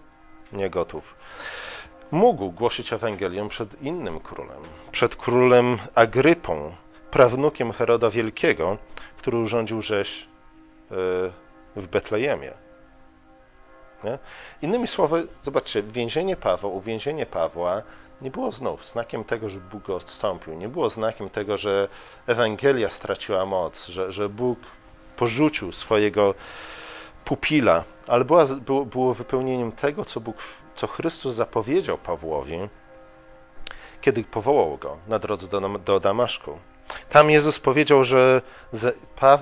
nie 0.52 0.70
gotów. 0.70 1.14
Mógł 2.10 2.50
głosić 2.50 2.92
Ewangelię 2.92 3.48
przed 3.48 3.82
innym 3.82 4.20
królem, 4.20 4.62
przed 4.92 5.16
królem 5.16 5.78
Agrypą, 5.94 6.74
prawnukiem 7.10 7.72
Heroda 7.72 8.10
Wielkiego, 8.10 8.78
który 9.16 9.38
urządził 9.38 9.82
rzeź 9.82 10.28
e, 10.90 10.94
w 11.76 11.86
Betlejemie. 11.90 12.52
Nie? 14.04 14.18
Innymi 14.62 14.86
słowy, 14.86 15.26
zobaczcie, 15.42 15.82
więzienie 15.82 16.36
Pawła, 16.36 16.70
uwięzienie 16.70 17.26
Pawła 17.26 17.82
nie 18.22 18.30
było 18.30 18.52
znów 18.52 18.86
znakiem 18.86 19.24
tego, 19.24 19.48
że 19.48 19.60
Bóg 19.60 19.90
odstąpił. 19.90 20.54
Nie 20.54 20.68
było 20.68 20.90
znakiem 20.90 21.30
tego, 21.30 21.56
że 21.56 21.88
Ewangelia 22.26 22.90
straciła 22.90 23.46
moc, 23.46 23.86
że, 23.86 24.12
że 24.12 24.28
Bóg 24.28 24.58
porzucił 25.16 25.72
swojego 25.72 26.34
pupila, 27.24 27.84
ale 28.06 28.24
była, 28.24 28.46
było, 28.46 28.84
było 28.84 29.14
wypełnieniem 29.14 29.72
tego, 29.72 30.04
co, 30.04 30.20
Bóg, 30.20 30.36
co 30.74 30.86
Chrystus 30.86 31.34
zapowiedział 31.34 31.98
Pawłowi, 31.98 32.68
kiedy 34.00 34.24
powołał 34.24 34.76
go 34.76 34.96
na 35.08 35.18
drodze 35.18 35.48
do, 35.48 35.60
do 35.60 36.00
Damaszku. 36.00 36.58
Tam 37.10 37.30
Jezus 37.30 37.58
powiedział, 37.58 38.04
że 38.04 38.42
pa, 39.16 39.38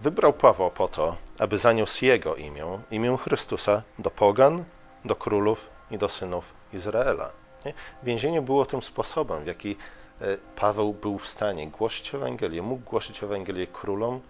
wybrał 0.00 0.32
Pawła 0.32 0.70
po 0.70 0.88
to, 0.88 1.16
aby 1.38 1.58
zaniósł 1.58 2.04
jego 2.04 2.36
imię, 2.36 2.78
imię 2.90 3.16
Chrystusa, 3.24 3.82
do 3.98 4.10
pogan, 4.10 4.64
do 5.04 5.16
królów 5.16 5.58
i 5.90 5.98
do 5.98 6.08
synów 6.08 6.44
Izraela. 6.72 7.45
Nie? 7.66 7.74
Więzienie 8.02 8.42
było 8.42 8.66
tym 8.66 8.82
sposobem, 8.82 9.44
w 9.44 9.46
jaki 9.46 9.76
e, 10.20 10.36
Paweł 10.56 10.92
był 10.94 11.18
w 11.18 11.28
stanie 11.28 11.68
głosić 11.68 12.14
Ewangelię, 12.14 12.62
mógł 12.62 12.90
głosić 12.90 13.22
Ewangelię 13.22 13.66
królom, 13.66 14.20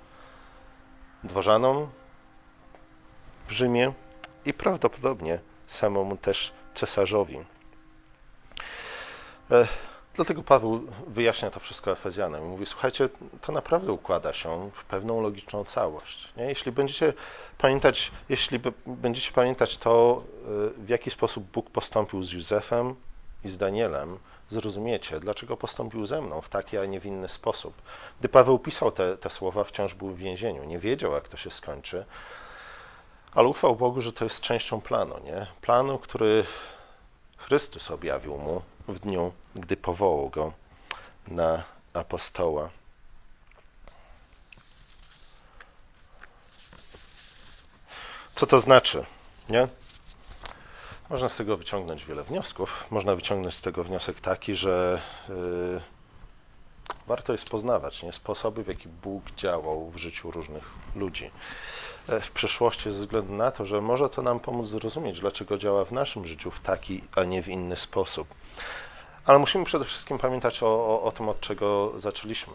dworzanom 1.25 1.89
w 3.47 3.53
Rzymie 3.53 3.93
i 4.45 4.55
prawdopodobnie 4.55 5.39
samemu 5.67 6.17
też 6.17 6.53
cesarzowi. 6.75 7.39
E, 9.51 9.67
dlatego 10.15 10.43
Paweł 10.43 10.87
wyjaśnia 11.07 11.51
to 11.51 11.61
wszystko 11.61 11.91
Efezjanom 11.91 12.45
i 12.45 12.49
mówi: 12.49 12.67
Słuchajcie, 12.67 13.09
to 13.41 13.53
naprawdę 13.53 13.93
układa 13.93 14.33
się 14.33 14.71
w 14.75 14.85
pewną 14.85 15.21
logiczną 15.21 15.65
całość. 15.65 16.29
Nie? 16.37 16.45
Jeśli 16.45 16.73
będziecie 16.73 17.13
pamiętać, 17.59 18.13
jeśli 18.29 18.61
będziecie 18.87 19.33
pamiętać 19.33 19.79
to, 19.79 20.23
e, 20.79 20.85
w 20.85 20.89
jaki 20.89 21.11
sposób 21.11 21.45
Bóg 21.45 21.71
postąpił 21.71 22.23
z 22.23 22.33
Józefem, 22.33 22.95
i 23.45 23.49
z 23.49 23.59
Danielem 23.59 24.19
zrozumiecie, 24.51 25.21
dlaczego 25.21 25.57
postąpił 25.57 26.07
ze 26.07 26.23
mną 26.23 26.41
w 26.41 26.49
taki, 26.49 26.79
a 26.79 26.85
nie 26.85 27.01
w 27.01 27.07
inny 27.07 27.29
sposób. 27.29 27.75
Gdy 28.21 28.29
Paweł 28.29 28.59
pisał 28.59 28.93
te, 28.93 29.17
te 29.17 29.31
słowa, 29.31 29.65
wciąż 29.65 29.95
był 29.95 30.09
w 30.09 30.19
więzieniu. 30.19 30.65
Nie 30.65 30.79
wiedział, 30.79 31.13
jak 31.13 31.29
to 31.29 31.37
się 31.37 31.51
skończy, 31.51 32.05
ale 33.35 33.49
ufał 33.49 33.77
Bogu, 33.77 34.01
że 34.01 34.13
to 34.13 34.25
jest 34.25 34.41
częścią 34.41 34.81
planu, 34.81 35.19
nie? 35.25 35.47
Planu, 35.61 35.99
który 35.99 36.47
Chrystus 37.37 37.91
objawił 37.91 38.39
mu 38.39 38.63
w 38.89 38.99
dniu, 38.99 39.33
gdy 39.55 39.77
powołał 39.77 40.31
go 40.31 40.53
na 41.29 41.65
apostoła. 41.93 42.71
Co 48.35 48.47
to 48.47 48.61
znaczy? 48.61 49.07
Nie? 49.49 49.69
Można 51.11 51.29
z 51.29 51.37
tego 51.37 51.57
wyciągnąć 51.57 52.05
wiele 52.05 52.23
wniosków. 52.23 52.85
Można 52.91 53.17
wyciągnąć 53.17 53.55
z 53.55 53.63
tego 53.63 53.85
wniosek 53.85 54.21
taki, 54.21 54.55
że 54.55 55.03
yy, 55.29 55.81
warto 57.07 57.33
jest 57.33 57.51
poznawać 57.51 58.03
nie? 58.03 58.13
sposoby, 58.13 58.65
w 58.65 58.69
jaki 58.69 58.89
Bóg 58.89 59.31
działał 59.31 59.91
w 59.91 59.97
życiu 59.97 60.31
różnych 60.31 60.65
ludzi 60.95 61.31
e, 62.09 62.21
w 62.21 62.31
przeszłości, 62.31 62.91
ze 62.91 62.99
względu 62.99 63.33
na 63.33 63.51
to, 63.51 63.67
że 63.67 63.81
może 63.81 64.11
to 64.11 64.23
nam 64.23 64.41
pomóc 64.41 64.69
zrozumieć, 64.69 65.21
dlaczego 65.21 65.59
działa 65.59 65.85
w 65.85 65.93
naszym 65.93 66.27
życiu 66.27 66.51
w 66.51 66.61
taki, 66.61 67.03
a 67.17 67.25
nie 67.25 67.43
w 67.43 67.49
inny 67.49 67.77
sposób. 67.77 68.29
Ale 69.25 69.39
musimy 69.39 69.65
przede 69.65 69.85
wszystkim 69.85 70.19
pamiętać 70.19 70.63
o, 70.63 70.67
o, 70.67 71.03
o 71.03 71.13
tym, 71.13 71.29
od 71.29 71.41
czego 71.41 71.93
zaczęliśmy 71.97 72.55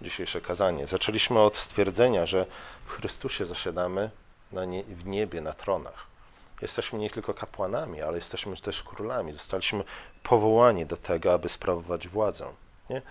dzisiejsze 0.00 0.40
kazanie. 0.40 0.86
Zaczęliśmy 0.86 1.40
od 1.40 1.56
stwierdzenia, 1.56 2.26
że 2.26 2.46
w 2.86 2.90
Chrystusie 2.90 3.44
zasiadamy 3.44 4.10
nie, 4.66 4.84
w 4.84 5.06
niebie 5.06 5.40
na 5.40 5.52
tronach. 5.52 6.11
Jesteśmy 6.62 6.98
nie 6.98 7.10
tylko 7.10 7.34
kapłanami, 7.34 8.02
ale 8.02 8.16
jesteśmy 8.16 8.56
też 8.56 8.82
królami. 8.82 9.32
Zostaliśmy 9.32 9.84
powołani 10.22 10.86
do 10.86 10.96
tego, 10.96 11.32
aby 11.32 11.48
sprawować 11.48 12.08
władzę. 12.08 12.46
Nie? 12.90 13.02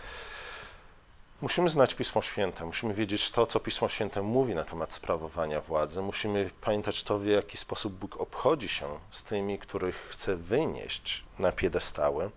Musimy 1.42 1.70
znać 1.70 1.94
Pismo 1.94 2.22
Święte, 2.22 2.66
musimy 2.66 2.94
wiedzieć 2.94 3.32
to, 3.32 3.46
co 3.46 3.60
Pismo 3.60 3.90
Święte 3.90 4.22
mówi 4.22 4.56
na 4.56 4.64
temat 4.64 4.94
sprawowania 4.94 5.62
władzy. 5.62 6.02
Musimy 6.02 6.50
pamiętać 6.62 7.04
to, 7.04 7.20
w 7.20 7.26
jaki 7.26 7.58
sposób 7.58 7.94
Bóg 7.94 8.18
obchodzi 8.22 8.68
się 8.70 9.00
z 9.12 9.24
tymi, 9.24 9.60
których 9.60 9.96
chce 10.10 10.36
wynieść 10.36 11.24
na 11.40 11.52
piedestały, 11.52 12.30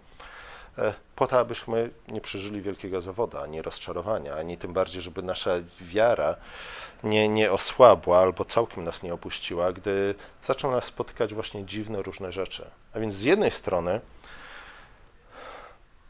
po 1.16 1.26
to, 1.26 1.38
abyśmy 1.38 1.90
nie 2.08 2.20
przeżyli 2.20 2.62
wielkiego 2.62 3.00
zawodu, 3.00 3.38
ani 3.38 3.62
rozczarowania, 3.62 4.34
ani 4.34 4.58
tym 4.58 4.72
bardziej, 4.72 5.02
żeby 5.02 5.22
nasza 5.22 5.50
wiara 5.80 6.37
nie, 7.04 7.28
nie 7.28 7.52
osłabła 7.52 8.18
albo 8.18 8.44
całkiem 8.44 8.84
nas 8.84 9.02
nie 9.02 9.14
opuściła, 9.14 9.72
gdy 9.72 10.14
zaczną 10.42 10.70
nas 10.70 10.84
spotykać 10.84 11.34
właśnie 11.34 11.64
dziwne 11.64 12.02
różne 12.02 12.32
rzeczy. 12.32 12.70
A 12.94 12.98
więc 12.98 13.14
z 13.14 13.22
jednej 13.22 13.50
strony 13.50 14.00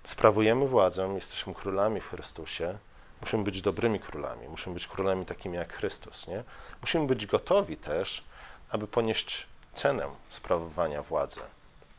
sprawujemy 0.05 0.68
władzę, 0.68 1.12
jesteśmy 1.14 1.55
królami 1.55 2.00
w 2.00 2.09
Chrystusie, 2.09 2.79
musimy 3.20 3.44
być 3.44 3.62
dobrymi 3.62 4.00
królami, 4.00 4.48
musimy 4.48 4.74
być 4.74 4.87
królami 4.87 5.27
takimi 5.27 5.57
jak 5.57 5.72
Chrystus. 5.72 6.27
Nie? 6.27 6.42
Musimy 6.81 7.07
być 7.07 7.27
gotowi 7.27 7.77
też, 7.77 8.24
aby 8.70 8.87
ponieść 8.87 9.46
cenę 9.74 10.07
sprawowania 10.29 11.03
władzy. 11.03 11.40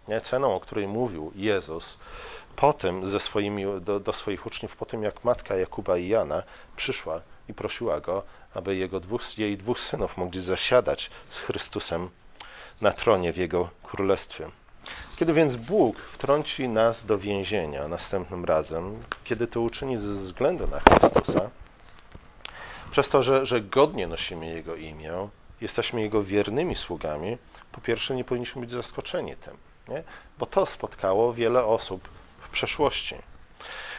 Nie? 0.08 0.22
Ceną, 0.22 0.56
o 0.56 0.60
której 0.60 0.88
mówił 0.88 1.32
Jezus 1.36 2.00
potem 2.56 3.08
ze 3.08 3.20
swoimi, 3.20 3.66
do, 3.82 4.00
do 4.00 4.14
swoich 4.14 4.46
uczniów, 4.46 4.76
po 4.76 4.86
tym 4.86 5.04
jak 5.04 5.24
matka 5.24 5.56
Jakuba 5.56 5.98
i 5.98 6.08
Jana 6.08 6.44
przyszła 6.76 7.22
i 7.50 7.54
prosiła 7.54 8.00
go, 8.00 8.24
aby 8.54 8.76
jego 8.76 9.00
dwóch, 9.00 9.38
jej 9.38 9.58
dwóch 9.58 9.80
synów 9.80 10.18
mogli 10.18 10.42
zasiadać 10.42 11.10
z 11.30 11.38
Chrystusem 11.40 12.10
na 12.82 12.92
tronie 12.92 13.34
w 13.34 13.38
jego 13.38 13.70
królestwie. 13.84 14.50
Kiedy 15.18 15.34
więc 15.34 15.56
Bóg 15.56 16.00
wtrąci 16.00 16.70
nas 16.70 17.06
do 17.06 17.18
więzienia 17.18 17.88
następnym 17.88 18.46
razem, 18.46 19.04
kiedy 19.24 19.48
to 19.48 19.62
uczyni 19.62 19.98
ze 19.98 20.14
względu 20.14 20.68
na 20.68 20.80
Chrystusa, 20.80 21.50
przez 22.92 23.10
to, 23.10 23.24
że, 23.24 23.46
że 23.46 23.62
godnie 23.62 24.08
nosimy 24.08 24.46
Jego 24.46 24.76
imię, 24.76 25.28
jesteśmy 25.62 26.02
Jego 26.02 26.24
wiernymi 26.24 26.76
sługami, 26.76 27.38
po 27.72 27.82
pierwsze 27.82 28.16
nie 28.16 28.24
powinniśmy 28.24 28.62
być 28.62 28.72
zaskoczeni 28.72 29.36
tym, 29.36 29.58
nie? 29.88 30.04
bo 30.40 30.46
to 30.46 30.66
spotkało 30.66 31.34
wiele 31.34 31.66
osób 31.66 32.10
przeszłości. 32.56 33.16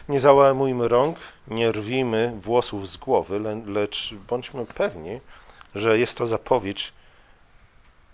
Nie 0.09 0.19
załamujmy 0.19 0.87
rąk, 0.87 1.17
nie 1.47 1.71
rwijmy 1.71 2.33
włosów 2.41 2.89
z 2.89 2.97
głowy, 2.97 3.39
le, 3.39 3.61
lecz 3.65 4.13
bądźmy 4.13 4.65
pewni, 4.65 5.19
że 5.75 5.99
jest 5.99 6.17
to 6.17 6.27
zapowiedź 6.27 6.93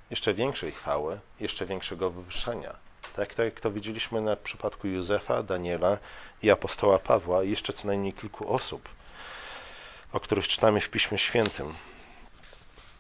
jeszcze 0.10 0.34
większej 0.34 0.72
chwały, 0.72 1.20
jeszcze 1.40 1.66
większego 1.66 2.10
wywyższenia. 2.10 2.76
Tak, 3.16 3.34
tak 3.34 3.46
jak 3.46 3.62
to 3.62 3.72
widzieliśmy 3.72 4.22
na 4.22 4.36
przypadku 4.36 4.88
Józefa, 4.88 5.44
Daniela 5.44 5.98
i 6.44 6.52
apostoła 6.52 7.00
Pawła 7.00 7.44
i 7.44 7.50
jeszcze 7.50 7.74
co 7.74 7.88
najmniej 7.88 8.14
kilku 8.14 8.54
osób, 8.54 8.90
o 10.14 10.20
których 10.20 10.48
czytamy 10.48 10.82
w 10.82 10.90
Piśmie 10.90 11.18
Świętym. 11.18 11.74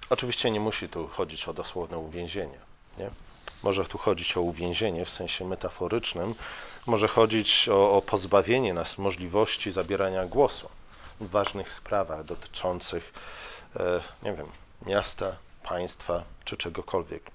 Oczywiście 0.09 0.51
nie 0.51 0.59
musi 0.59 0.89
tu 0.89 1.07
chodzić 1.07 1.47
o 1.47 1.53
dosłowne 1.53 1.97
uwięzienie. 1.97 2.59
Nie? 2.97 3.09
Może 3.63 3.85
tu 3.85 3.97
chodzić 3.97 4.37
o 4.37 4.41
uwięzienie 4.41 5.05
w 5.05 5.09
sensie 5.09 5.45
metaforycznym, 5.45 6.35
może 6.85 7.07
chodzić 7.07 7.69
o, 7.69 7.91
o 7.97 8.01
pozbawienie 8.01 8.73
nas 8.73 8.97
możliwości 8.97 9.71
zabierania 9.71 10.25
głosu 10.25 10.69
w 11.19 11.29
ważnych 11.29 11.71
sprawach 11.71 12.23
dotyczących, 12.23 13.13
e, 13.75 14.01
nie 14.23 14.33
wiem, 14.33 14.47
miasta, 14.85 15.35
państwa 15.63 16.23
czy 16.45 16.57
czegokolwiek. 16.57 17.31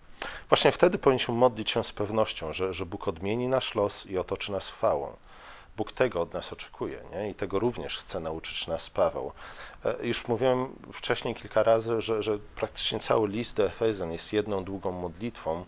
Właśnie 0.49 0.73
wtedy 0.73 0.99
powinniśmy 0.99 1.35
modlić 1.35 1.71
się 1.71 1.85
z 1.85 1.93
pewnością, 1.93 2.53
że, 2.53 2.73
że 2.73 2.87
Bóg 2.87 3.09
odmieni 3.09 3.49
nasz 3.49 3.75
los 3.75 4.07
i 4.07 4.19
otoczy 4.19 4.53
nas 4.53 4.69
chwałą. 4.69 5.17
Bóg 5.77 5.93
tego 5.93 6.21
od 6.21 6.35
nas 6.35 6.53
oczekuje 6.53 7.03
nie? 7.13 7.31
i 7.31 7.35
tego 7.35 7.59
również 7.59 7.97
chce 7.97 8.21
nauczyć 8.21 8.67
nas 8.67 8.91
Paweł. 8.91 9.33
E, 9.85 10.07
już 10.07 10.29
mówiłem 10.29 10.77
wcześniej 10.93 11.35
kilka 11.35 11.63
razy, 11.63 12.03
że, 12.03 12.23
że 12.23 12.39
praktycznie 12.57 13.01
cały 13.01 13.29
list 13.29 13.57
do 13.57 13.67
Efezjan 13.67 14.13
jest 14.13 14.33
jedną 14.33 14.65
długą 14.65 14.93
modlitwą, 14.93 15.65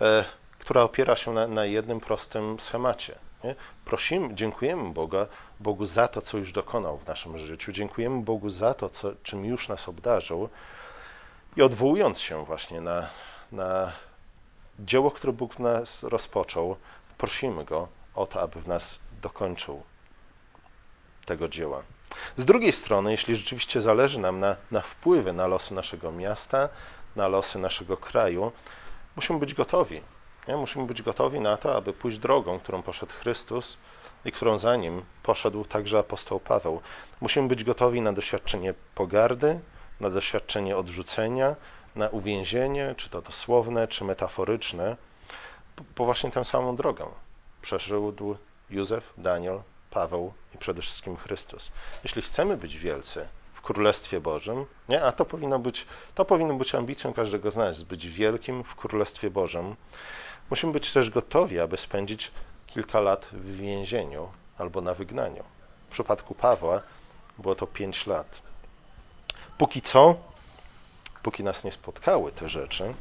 e, 0.00 0.24
która 0.68 0.82
opiera 0.82 1.16
się 1.16 1.32
na, 1.32 1.46
na 1.46 1.64
jednym 1.64 2.00
prostym 2.00 2.60
schemacie. 2.60 3.18
Nie? 3.44 3.54
Prosimy, 3.84 4.34
dziękujemy 4.34 4.92
Boga, 4.92 5.26
Bogu 5.60 5.86
za 5.86 6.08
to, 6.08 6.22
co 6.22 6.38
już 6.38 6.52
dokonał 6.52 6.98
w 6.98 7.06
naszym 7.06 7.38
życiu. 7.38 7.72
Dziękujemy 7.72 8.22
Bogu 8.22 8.50
za 8.50 8.74
to, 8.74 8.88
co, 8.88 9.12
czym 9.22 9.44
już 9.44 9.68
nas 9.68 9.88
obdarzył. 9.88 10.48
I 11.56 11.62
odwołując 11.62 12.20
się 12.20 12.44
właśnie 12.44 12.80
na, 12.80 13.08
na 13.52 13.92
dzieło, 14.78 15.10
które 15.10 15.32
Bóg 15.32 15.54
w 15.54 15.58
nas 15.58 16.02
rozpoczął, 16.02 16.76
prosimy 17.18 17.64
Go 17.64 17.88
o 18.14 18.26
to, 18.26 18.40
aby 18.40 18.60
w 18.60 18.68
nas 18.68 18.98
dokończył 19.22 19.82
tego 21.24 21.48
dzieła. 21.48 21.82
Z 22.36 22.44
drugiej 22.44 22.72
strony, 22.72 23.10
jeśli 23.10 23.36
rzeczywiście 23.36 23.80
zależy 23.80 24.18
nam 24.18 24.40
na, 24.40 24.56
na 24.70 24.80
wpływie 24.80 25.32
na 25.32 25.46
losy 25.46 25.74
naszego 25.74 26.12
miasta, 26.12 26.68
na 27.16 27.28
losy 27.28 27.58
naszego 27.58 27.96
kraju, 27.96 28.52
musimy 29.16 29.38
być 29.38 29.54
gotowi. 29.54 30.00
Nie? 30.48 30.56
Musimy 30.56 30.86
być 30.86 31.02
gotowi 31.02 31.40
na 31.40 31.56
to, 31.56 31.76
aby 31.76 31.92
pójść 31.92 32.18
drogą, 32.18 32.60
którą 32.60 32.82
poszedł 32.82 33.12
Chrystus 33.12 33.76
i 34.24 34.32
którą 34.32 34.58
za 34.58 34.76
nim 34.76 35.02
poszedł 35.22 35.64
także 35.64 35.98
apostoł 35.98 36.40
Paweł. 36.40 36.80
Musimy 37.20 37.48
być 37.48 37.64
gotowi 37.64 38.00
na 38.00 38.12
doświadczenie 38.12 38.74
pogardy, 38.94 39.60
na 40.00 40.10
doświadczenie 40.10 40.76
odrzucenia, 40.76 41.56
na 41.96 42.08
uwięzienie, 42.08 42.94
czy 42.96 43.10
to 43.10 43.22
dosłowne, 43.22 43.88
czy 43.88 44.04
metaforyczne, 44.04 44.96
po 45.94 46.04
właśnie 46.04 46.30
tę 46.30 46.44
samą 46.44 46.76
drogę 46.76 47.06
przeszedł 47.62 48.36
Józef, 48.70 49.12
Daniel, 49.18 49.60
Paweł 49.90 50.32
i 50.54 50.58
przede 50.58 50.82
wszystkim 50.82 51.16
Chrystus. 51.16 51.70
Jeśli 52.04 52.22
chcemy 52.22 52.56
być 52.56 52.78
wielcy 52.78 53.28
w 53.54 53.60
Królestwie 53.60 54.20
Bożym, 54.20 54.64
nie? 54.88 55.04
a 55.04 55.12
to 55.12 55.24
powinno 55.24 55.58
być, 55.58 55.86
to 56.14 56.24
powinno 56.24 56.54
być 56.54 56.74
ambicją 56.74 57.12
każdego 57.12 57.50
z 57.50 57.56
nas, 57.56 57.82
być 57.82 58.08
wielkim 58.08 58.64
w 58.64 58.74
Królestwie 58.74 59.30
Bożym, 59.30 59.76
musimy 60.50 60.72
być 60.72 60.92
też 60.92 61.10
gotowi, 61.10 61.60
aby 61.60 61.76
spędzić 61.76 62.30
kilka 62.66 63.00
lat 63.00 63.26
w 63.32 63.56
więzieniu 63.56 64.28
albo 64.58 64.80
na 64.80 64.94
wygnaniu. 64.94 65.44
W 65.88 65.92
przypadku 65.92 66.34
Pawła 66.34 66.82
było 67.38 67.54
to 67.54 67.66
pięć 67.66 68.06
lat. 68.06 68.42
Póki 69.58 69.82
co, 69.82 70.14
póki 71.22 71.44
nas 71.44 71.64
nie 71.64 71.72
spotkały 71.72 72.32
te 72.32 72.48
rzeczy, 72.48 72.94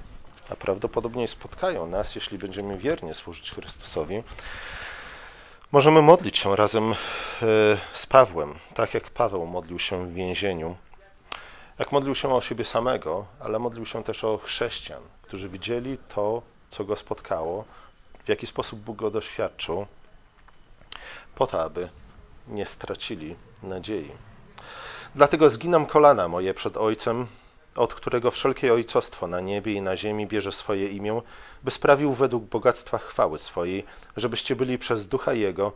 a 0.49 0.55
prawdopodobnie 0.55 1.27
spotkają 1.27 1.87
nas, 1.87 2.15
jeśli 2.15 2.37
będziemy 2.37 2.77
wiernie 2.77 3.13
służyć 3.13 3.51
Chrystusowi, 3.51 4.23
możemy 5.71 6.01
modlić 6.01 6.37
się 6.37 6.55
razem 6.55 6.91
e, 6.91 6.95
z 7.93 8.05
Pawłem, 8.05 8.59
tak 8.73 8.93
jak 8.93 9.09
Paweł 9.09 9.45
modlił 9.45 9.79
się 9.79 10.07
w 10.07 10.13
więzieniu. 10.13 10.75
Jak 11.79 11.91
modlił 11.91 12.15
się 12.15 12.35
o 12.35 12.41
siebie 12.41 12.65
samego, 12.65 13.25
ale 13.39 13.59
modlił 13.59 13.85
się 13.85 14.03
też 14.03 14.23
o 14.23 14.37
chrześcijan, 14.37 15.01
którzy 15.21 15.49
widzieli 15.49 15.97
to, 16.15 16.41
co 16.77 16.83
go 16.83 16.95
spotkało, 16.95 17.65
w 18.25 18.29
jaki 18.29 18.47
sposób 18.47 18.79
Bóg 18.79 18.97
go 18.97 19.11
doświadczył, 19.11 19.85
po 21.35 21.47
to, 21.47 21.63
aby 21.63 21.89
nie 22.47 22.65
stracili 22.65 23.35
nadziei. 23.63 24.11
Dlatego 25.15 25.49
zginam 25.49 25.85
kolana 25.85 26.27
moje 26.27 26.53
przed 26.53 26.77
Ojcem, 26.77 27.27
od 27.75 27.93
którego 27.93 28.31
wszelkie 28.31 28.73
ojcostwo 28.73 29.27
na 29.27 29.39
niebie 29.39 29.73
i 29.73 29.81
na 29.81 29.97
ziemi 29.97 30.27
bierze 30.27 30.51
swoje 30.51 30.87
imię, 30.87 31.21
by 31.63 31.71
sprawił 31.71 32.13
według 32.13 32.43
bogactwa 32.43 32.97
chwały 32.97 33.39
swojej, 33.39 33.85
żebyście 34.17 34.55
byli 34.55 34.77
przez 34.77 35.07
ducha 35.07 35.33
Jego 35.33 35.71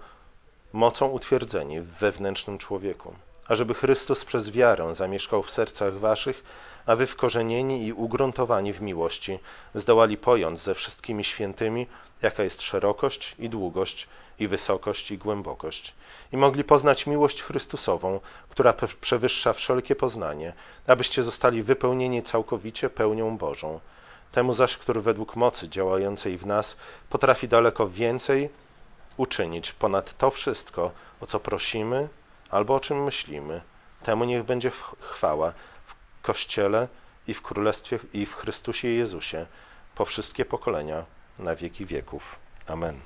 mocą 0.73 1.07
utwierdzeni 1.07 1.79
w 1.79 1.87
wewnętrznym 1.87 2.57
człowieku, 2.57 3.13
ażeby 3.47 3.73
Chrystus 3.73 4.25
przez 4.25 4.49
wiarę 4.49 4.95
zamieszkał 4.95 5.43
w 5.43 5.51
sercach 5.51 5.93
waszych, 5.93 6.43
a 6.85 6.95
wy 6.95 7.07
wkorzenieni 7.07 7.85
i 7.85 7.93
ugruntowani 7.93 8.73
w 8.73 8.81
miłości 8.81 9.39
zdołali 9.75 10.17
pojąć 10.17 10.59
ze 10.59 10.75
wszystkimi 10.75 11.23
świętymi, 11.23 11.87
jaka 12.21 12.43
jest 12.43 12.61
szerokość 12.61 13.35
i 13.39 13.49
długość 13.49 14.07
i 14.39 14.47
wysokość 14.47 15.11
i 15.11 15.17
głębokość, 15.17 15.93
i 16.31 16.37
mogli 16.37 16.63
poznać 16.63 17.07
miłość 17.07 17.41
Chrystusową, 17.41 18.19
która 18.49 18.73
przewyższa 19.01 19.53
wszelkie 19.53 19.95
poznanie, 19.95 20.53
abyście 20.87 21.23
zostali 21.23 21.63
wypełnieni 21.63 22.23
całkowicie 22.23 22.89
pełnią 22.89 23.37
Bożą. 23.37 23.79
Temu 24.31 24.53
zaś, 24.53 24.77
który 24.77 25.01
według 25.01 25.35
mocy 25.35 25.69
działającej 25.69 26.37
w 26.37 26.45
nas 26.45 26.77
potrafi 27.09 27.47
daleko 27.47 27.89
więcej 27.89 28.49
uczynić 29.17 29.71
ponad 29.71 30.17
to 30.17 30.31
wszystko, 30.31 30.91
o 31.21 31.25
co 31.25 31.39
prosimy 31.39 32.07
albo 32.49 32.75
o 32.75 32.79
czym 32.79 33.03
myślimy, 33.03 33.61
temu 34.03 34.23
niech 34.23 34.43
będzie 34.43 34.71
chwała 34.99 35.53
Kościele 36.21 36.87
i 37.27 37.33
w 37.33 37.41
Królestwie 37.41 37.99
i 38.13 38.25
w 38.25 38.35
Chrystusie 38.35 38.87
Jezusie 38.87 39.45
po 39.95 40.05
wszystkie 40.05 40.45
pokolenia 40.45 41.05
na 41.39 41.55
wieki 41.55 41.85
wieków. 41.85 42.35
Amen. 42.67 42.99